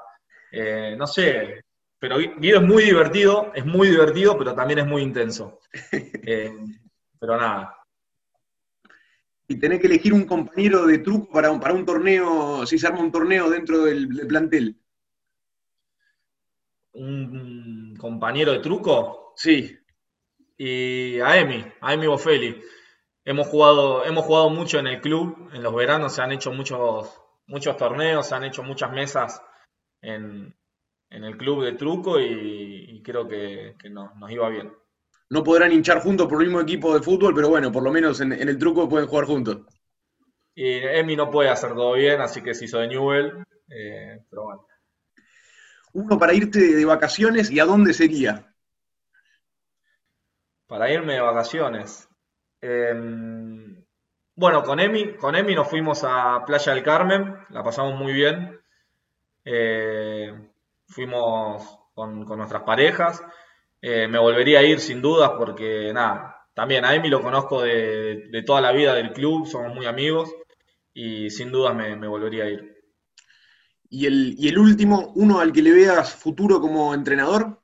eh, 0.52 0.96
no 0.98 1.06
sé. 1.06 1.66
Pero 2.00 2.18
Guido 2.18 2.60
es 2.60 2.66
muy 2.66 2.84
divertido, 2.84 3.52
es 3.54 3.66
muy 3.66 3.90
divertido, 3.90 4.38
pero 4.38 4.54
también 4.54 4.80
es 4.80 4.86
muy 4.86 5.02
intenso. 5.02 5.60
Eh, 6.26 6.54
pero 7.20 7.38
nada. 7.38 7.78
Y 9.48 9.58
tenés 9.58 9.80
que 9.80 9.88
elegir 9.88 10.14
un 10.14 10.26
compañero 10.26 10.86
de 10.86 11.00
truco 11.00 11.32
para 11.32 11.52
un, 11.52 11.60
para 11.60 11.74
un 11.74 11.86
torneo, 11.86 12.66
si 12.66 12.78
se 12.78 12.88
arma 12.88 13.02
un 13.02 13.12
torneo 13.12 13.50
dentro 13.50 13.84
del, 13.84 14.08
plantel. 14.28 14.78
¿Un 16.94 17.96
compañero 17.98 18.52
de 18.52 18.60
truco? 18.60 19.34
Sí. 19.36 19.78
Y 20.58 21.20
a 21.20 21.40
Emi, 21.40 21.66
a 21.82 21.94
Emi 21.94 22.08
Bofeli. 22.08 22.62
Hemos 23.26 23.48
jugado, 23.48 24.06
hemos 24.06 24.26
jugado 24.26 24.50
mucho 24.50 24.80
en 24.80 24.88
el 24.88 25.02
club, 25.02 25.50
en 25.54 25.64
los 25.64 25.74
veranos 25.74 26.14
se 26.14 26.22
han 26.22 26.34
hecho 26.34 26.52
muchos, 26.52 27.22
muchos 27.48 27.78
torneos, 27.78 28.28
se 28.28 28.36
han 28.36 28.44
hecho 28.44 28.64
muchas 28.64 28.92
mesas 28.92 29.42
en, 30.02 30.54
el 31.10 31.38
club 31.38 31.64
de 31.64 31.74
truco 31.74 32.20
y, 32.20 33.02
creo 33.04 33.28
que, 33.28 33.76
nos 33.90 34.32
iba 34.32 34.50
bien. 34.50 34.74
No 35.30 35.44
podrán 35.44 35.72
hinchar 35.72 36.02
juntos 36.02 36.28
por 36.28 36.42
el 36.42 36.48
mismo 36.48 36.62
equipo 36.62 36.94
de 36.94 37.02
fútbol, 37.02 37.34
pero 37.34 37.50
bueno, 37.50 37.72
por 37.72 37.84
lo 37.84 37.92
menos 37.92 38.20
en, 38.20 38.34
el 38.34 38.58
truco 38.58 38.90
pueden 38.90 39.08
jugar 39.08 39.26
juntos. 39.26 39.62
Y 40.54 40.68
Emi 40.68 41.16
no 41.16 41.32
puede 41.32 41.50
hacer 41.50 41.74
todo 41.74 41.94
bien, 41.94 42.20
así 42.22 42.44
que 42.44 42.54
se 42.54 42.66
hizo 42.66 42.80
de 42.80 42.88
Newell, 42.90 43.44
eh, 43.70 44.20
pero 44.30 44.44
bueno. 44.44 44.68
Uno 45.94 46.20
para 46.20 46.34
irte 46.34 46.60
de 46.60 46.86
vacaciones 46.86 47.50
y 47.52 47.60
a 47.60 47.66
dónde 47.66 47.94
sería? 47.94 48.54
Para 50.68 50.92
irme 50.92 51.14
de 51.14 51.22
vacaciones. 51.22 52.10
Em, 52.62 53.84
bueno, 54.36 54.64
con 54.64 54.80
Emi, 54.80 55.16
con 55.16 55.36
Emi 55.36 55.54
nos 55.54 55.70
fuimos 55.70 56.04
a 56.04 56.44
Playa 56.46 56.74
del 56.74 56.84
Carmen, 56.84 57.36
la 57.50 57.64
pasamos 57.64 57.96
muy 57.96 58.14
bien. 58.14 58.60
Eh, 59.46 60.34
fuimos 60.88 61.80
con, 61.94 62.26
nuestras 62.26 62.64
parejas. 62.64 63.24
Eh, 63.82 64.08
me 64.08 64.18
volvería 64.18 64.60
a 64.60 64.64
ir 64.64 64.80
sin 64.80 65.02
dudas 65.02 65.32
porque, 65.38 65.92
nada, 65.94 66.48
también 66.54 66.86
a 66.86 66.96
Emi 66.96 67.10
lo 67.10 67.22
conozco 67.22 67.62
de, 67.62 68.44
toda 68.46 68.62
la 68.62 68.72
vida 68.72 68.94
del 68.94 69.12
club, 69.12 69.48
somos 69.48 69.74
muy 69.74 69.86
amigos 69.86 70.34
y 70.94 71.30
sin 71.30 71.52
dudas 71.52 71.76
me, 71.76 72.08
volvería 72.08 72.46
a 72.46 72.50
ir. 72.50 72.73
¿Y 73.96 74.08
el, 74.08 74.36
¿Y 74.40 74.48
el 74.48 74.58
último, 74.58 75.12
uno 75.18 75.40
al 75.40 75.54
que 75.54 75.62
le 75.62 75.72
veas 75.72 76.16
futuro 76.16 76.60
como 76.60 76.96
entrenador? 76.96 77.62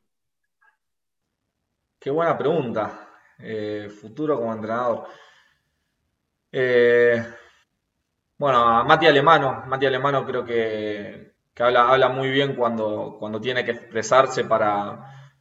Qué 1.99 2.11
buena 2.11 2.37
pregunta. 2.37 3.09
Eh, 3.39 3.89
futuro 3.89 4.37
como 4.37 4.53
entrenador. 4.53 5.07
Eh, 6.51 7.25
bueno, 8.37 8.59
a 8.59 8.83
Mati 8.83 9.07
Alemano, 9.07 9.63
Mati 9.65 9.87
Alemano 9.87 10.23
creo 10.23 10.45
que, 10.45 11.33
habla, 11.57 12.09
muy 12.09 12.29
bien 12.29 12.55
cuando, 12.55 13.17
tiene 13.41 13.65
que 13.65 13.71
expresarse 13.71 14.43
para, 14.43 15.31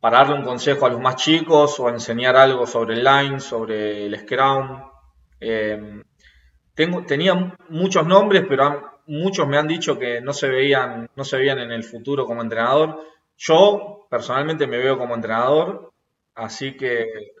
para 0.00 0.18
darle 0.18 0.34
un 0.34 0.44
consejo 0.44 0.86
a 0.86 0.90
los 0.90 1.00
más 1.00 1.14
chicos 1.14 1.78
o 1.78 1.88
enseñar 1.88 2.34
algo 2.34 2.66
sobre 2.66 2.94
el 2.94 3.04
line, 3.04 3.38
sobre 3.38 4.06
el 4.06 4.18
scrum. 4.18 4.82
Eh, 5.38 6.02
tengo, 6.74 7.04
tenía 7.06 7.56
muchos 7.68 8.04
nombres, 8.04 8.44
pero 8.48 8.93
muchos 9.06 9.46
me 9.48 9.58
han 9.58 9.68
dicho 9.68 9.98
que 9.98 10.20
no 10.20 10.32
se, 10.32 10.48
veían, 10.48 11.08
no 11.16 11.24
se 11.24 11.36
veían 11.36 11.58
en 11.58 11.72
el 11.72 11.84
futuro 11.84 12.26
como 12.26 12.42
entrenador. 12.42 13.00
Yo 13.36 14.06
personalmente 14.10 14.66
me 14.66 14.78
veo 14.78 14.98
como 14.98 15.14
entrenador, 15.14 15.92
así 16.34 16.76
que 16.76 17.32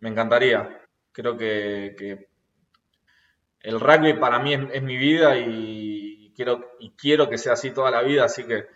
me 0.00 0.10
encantaría. 0.10 0.80
Creo 1.12 1.36
que, 1.36 2.28
el 3.60 3.78
rugby 3.78 4.14
para 4.14 4.38
mí 4.38 4.54
es, 4.54 4.82
mi 4.82 4.96
vida 4.96 5.36
y 5.36 6.32
quiero, 6.34 6.72
y 6.78 6.92
quiero 6.92 7.28
que 7.28 7.36
sea 7.38 7.52
así 7.52 7.70
toda 7.72 7.90
la 7.90 8.02
vida, 8.02 8.24
así 8.24 8.44
que 8.44 8.66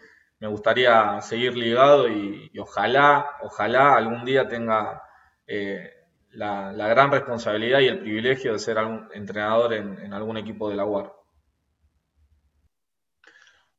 me 0.44 0.48
gustaría 0.48 1.22
seguir 1.22 1.56
ligado 1.56 2.06
y, 2.06 2.50
ojalá, 2.58 3.30
ojalá 3.40 3.96
algún 3.96 4.26
día 4.26 4.46
tenga 4.46 5.02
eh, 5.46 5.90
la, 6.32 6.70
gran 6.72 7.10
responsabilidad 7.10 7.80
y 7.80 7.86
el 7.86 8.00
privilegio 8.00 8.52
de 8.52 8.58
ser 8.58 8.76
entrenador 9.14 9.72
en, 9.72 10.12
algún 10.12 10.36
equipo 10.36 10.68
de 10.68 10.76
la 10.76 10.84
UAR. 10.84 11.14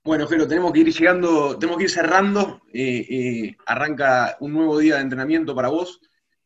Bueno, 0.05 0.27
Jero, 0.27 0.47
tenemos 0.47 0.71
que 0.71 0.81
ir 0.81 0.93
llegando, 0.93 1.57
tenemos 1.57 1.79
que 1.79 1.85
ir 1.85 1.89
cerrando. 1.89 2.61
Eh, 2.71 3.07
eh, 3.09 3.57
arranca 3.65 4.37
un 4.39 4.53
nuevo 4.53 4.77
día 4.77 4.97
de 4.97 5.01
entrenamiento 5.01 5.55
para 5.55 5.69
vos 5.69 5.99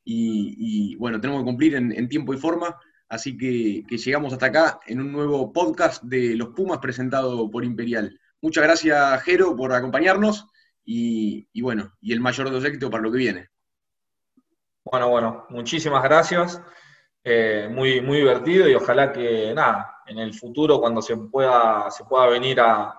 y, 0.05 0.95
bueno, 0.95 1.19
tenemos 1.19 1.41
que 1.41 1.45
cumplir 1.45 1.75
en, 1.75 2.07
tiempo 2.07 2.33
y 2.33 2.37
forma. 2.37 2.79
Así 3.09 3.37
que, 3.37 3.83
llegamos 3.97 4.31
hasta 4.31 4.45
acá 4.45 4.79
en 4.87 5.01
un 5.01 5.11
nuevo 5.11 5.51
podcast 5.51 6.01
de 6.03 6.37
Los 6.37 6.51
Pumas 6.55 6.77
presentado 6.77 7.51
por 7.51 7.65
Imperial. 7.65 8.17
Muchas 8.41 8.63
gracias, 8.63 9.23
Jero, 9.23 9.53
por 9.57 9.73
acompañarnos 9.73 10.47
y, 10.85 11.61
bueno, 11.61 11.97
y 11.99 12.13
el 12.13 12.21
mayor 12.21 12.47
de 12.47 12.53
los 12.53 12.63
éxitos 12.63 12.89
para 12.89 13.03
lo 13.03 13.11
que 13.11 13.17
viene. 13.17 13.49
Bueno, 14.85 15.09
bueno, 15.09 15.47
muchísimas 15.49 16.01
gracias. 16.03 16.61
Eh, 17.25 17.67
muy, 17.69 17.99
muy 17.99 18.19
divertido 18.19 18.69
y 18.69 18.75
ojalá 18.75 19.11
que 19.11 19.53
nada, 19.53 19.97
en 20.07 20.17
el 20.17 20.33
futuro 20.33 20.79
cuando 20.79 21.01
se 21.01 21.17
pueda, 21.17 21.91
se 21.91 22.05
pueda 22.05 22.27
venir 22.27 22.61
a, 22.61 22.95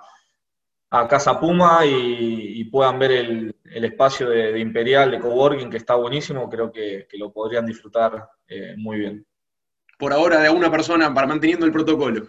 Casa 0.90 1.38
Puma 1.38 1.80
y, 1.86 2.64
puedan 2.64 2.98
ver 2.98 3.12
el, 3.12 3.54
espacio 3.64 4.28
de, 4.28 4.58
Imperial, 4.58 5.10
de 5.12 5.20
coworking, 5.20 5.70
que 5.70 5.76
está 5.76 5.94
buenísimo, 5.94 6.48
creo 6.48 6.72
que, 6.72 7.06
lo 7.12 7.32
podrían 7.32 7.64
disfrutar 7.64 8.28
eh, 8.48 8.74
muy 8.76 8.98
bien. 8.98 9.26
Por 9.98 10.12
ahora 10.12 10.40
de 10.40 10.50
una 10.50 10.70
persona 10.70 11.12
para 11.14 11.26
manteniendo 11.26 11.64
el 11.66 11.72
protocolo. 11.72 12.26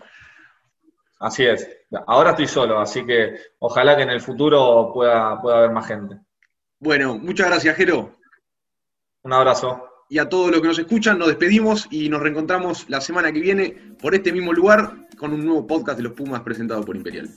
Así 1.20 1.46
es. 1.46 1.68
Ahora 2.08 2.32
estoy 2.32 2.48
solo, 2.48 2.80
así 2.80 3.06
que 3.06 3.36
ojalá 3.60 3.96
que 3.96 4.04
en 4.04 4.10
el 4.10 4.22
futuro 4.22 4.92
pueda, 4.94 5.42
pueda 5.42 5.58
haber 5.58 5.72
más 5.72 5.88
gente. 5.88 6.20
Bueno, 6.80 7.18
muchas 7.18 7.48
gracias, 7.48 7.76
Jero. 7.76 8.18
Un 9.24 9.34
abrazo. 9.34 9.88
Y 10.10 10.20
a 10.20 10.28
todos 10.28 10.52
los 10.52 10.62
que 10.62 10.68
nos 10.68 10.80
escuchan, 10.80 11.18
nos 11.18 11.30
despedimos 11.30 11.88
y 11.90 12.10
nos 12.10 12.22
reencontramos 12.22 12.90
la 12.90 13.02
semana 13.02 13.32
que 13.32 13.40
viene 13.40 13.96
por 14.02 14.14
este 14.14 14.32
mismo 14.34 14.52
lugar 14.52 15.08
con 15.18 15.34
un 15.34 15.46
nuevo 15.46 15.66
podcast 15.66 15.98
de 15.98 16.04
los 16.04 16.14
Pumas 16.14 16.42
presentado 16.42 16.84
por 16.84 16.96
Imperial. 16.96 17.30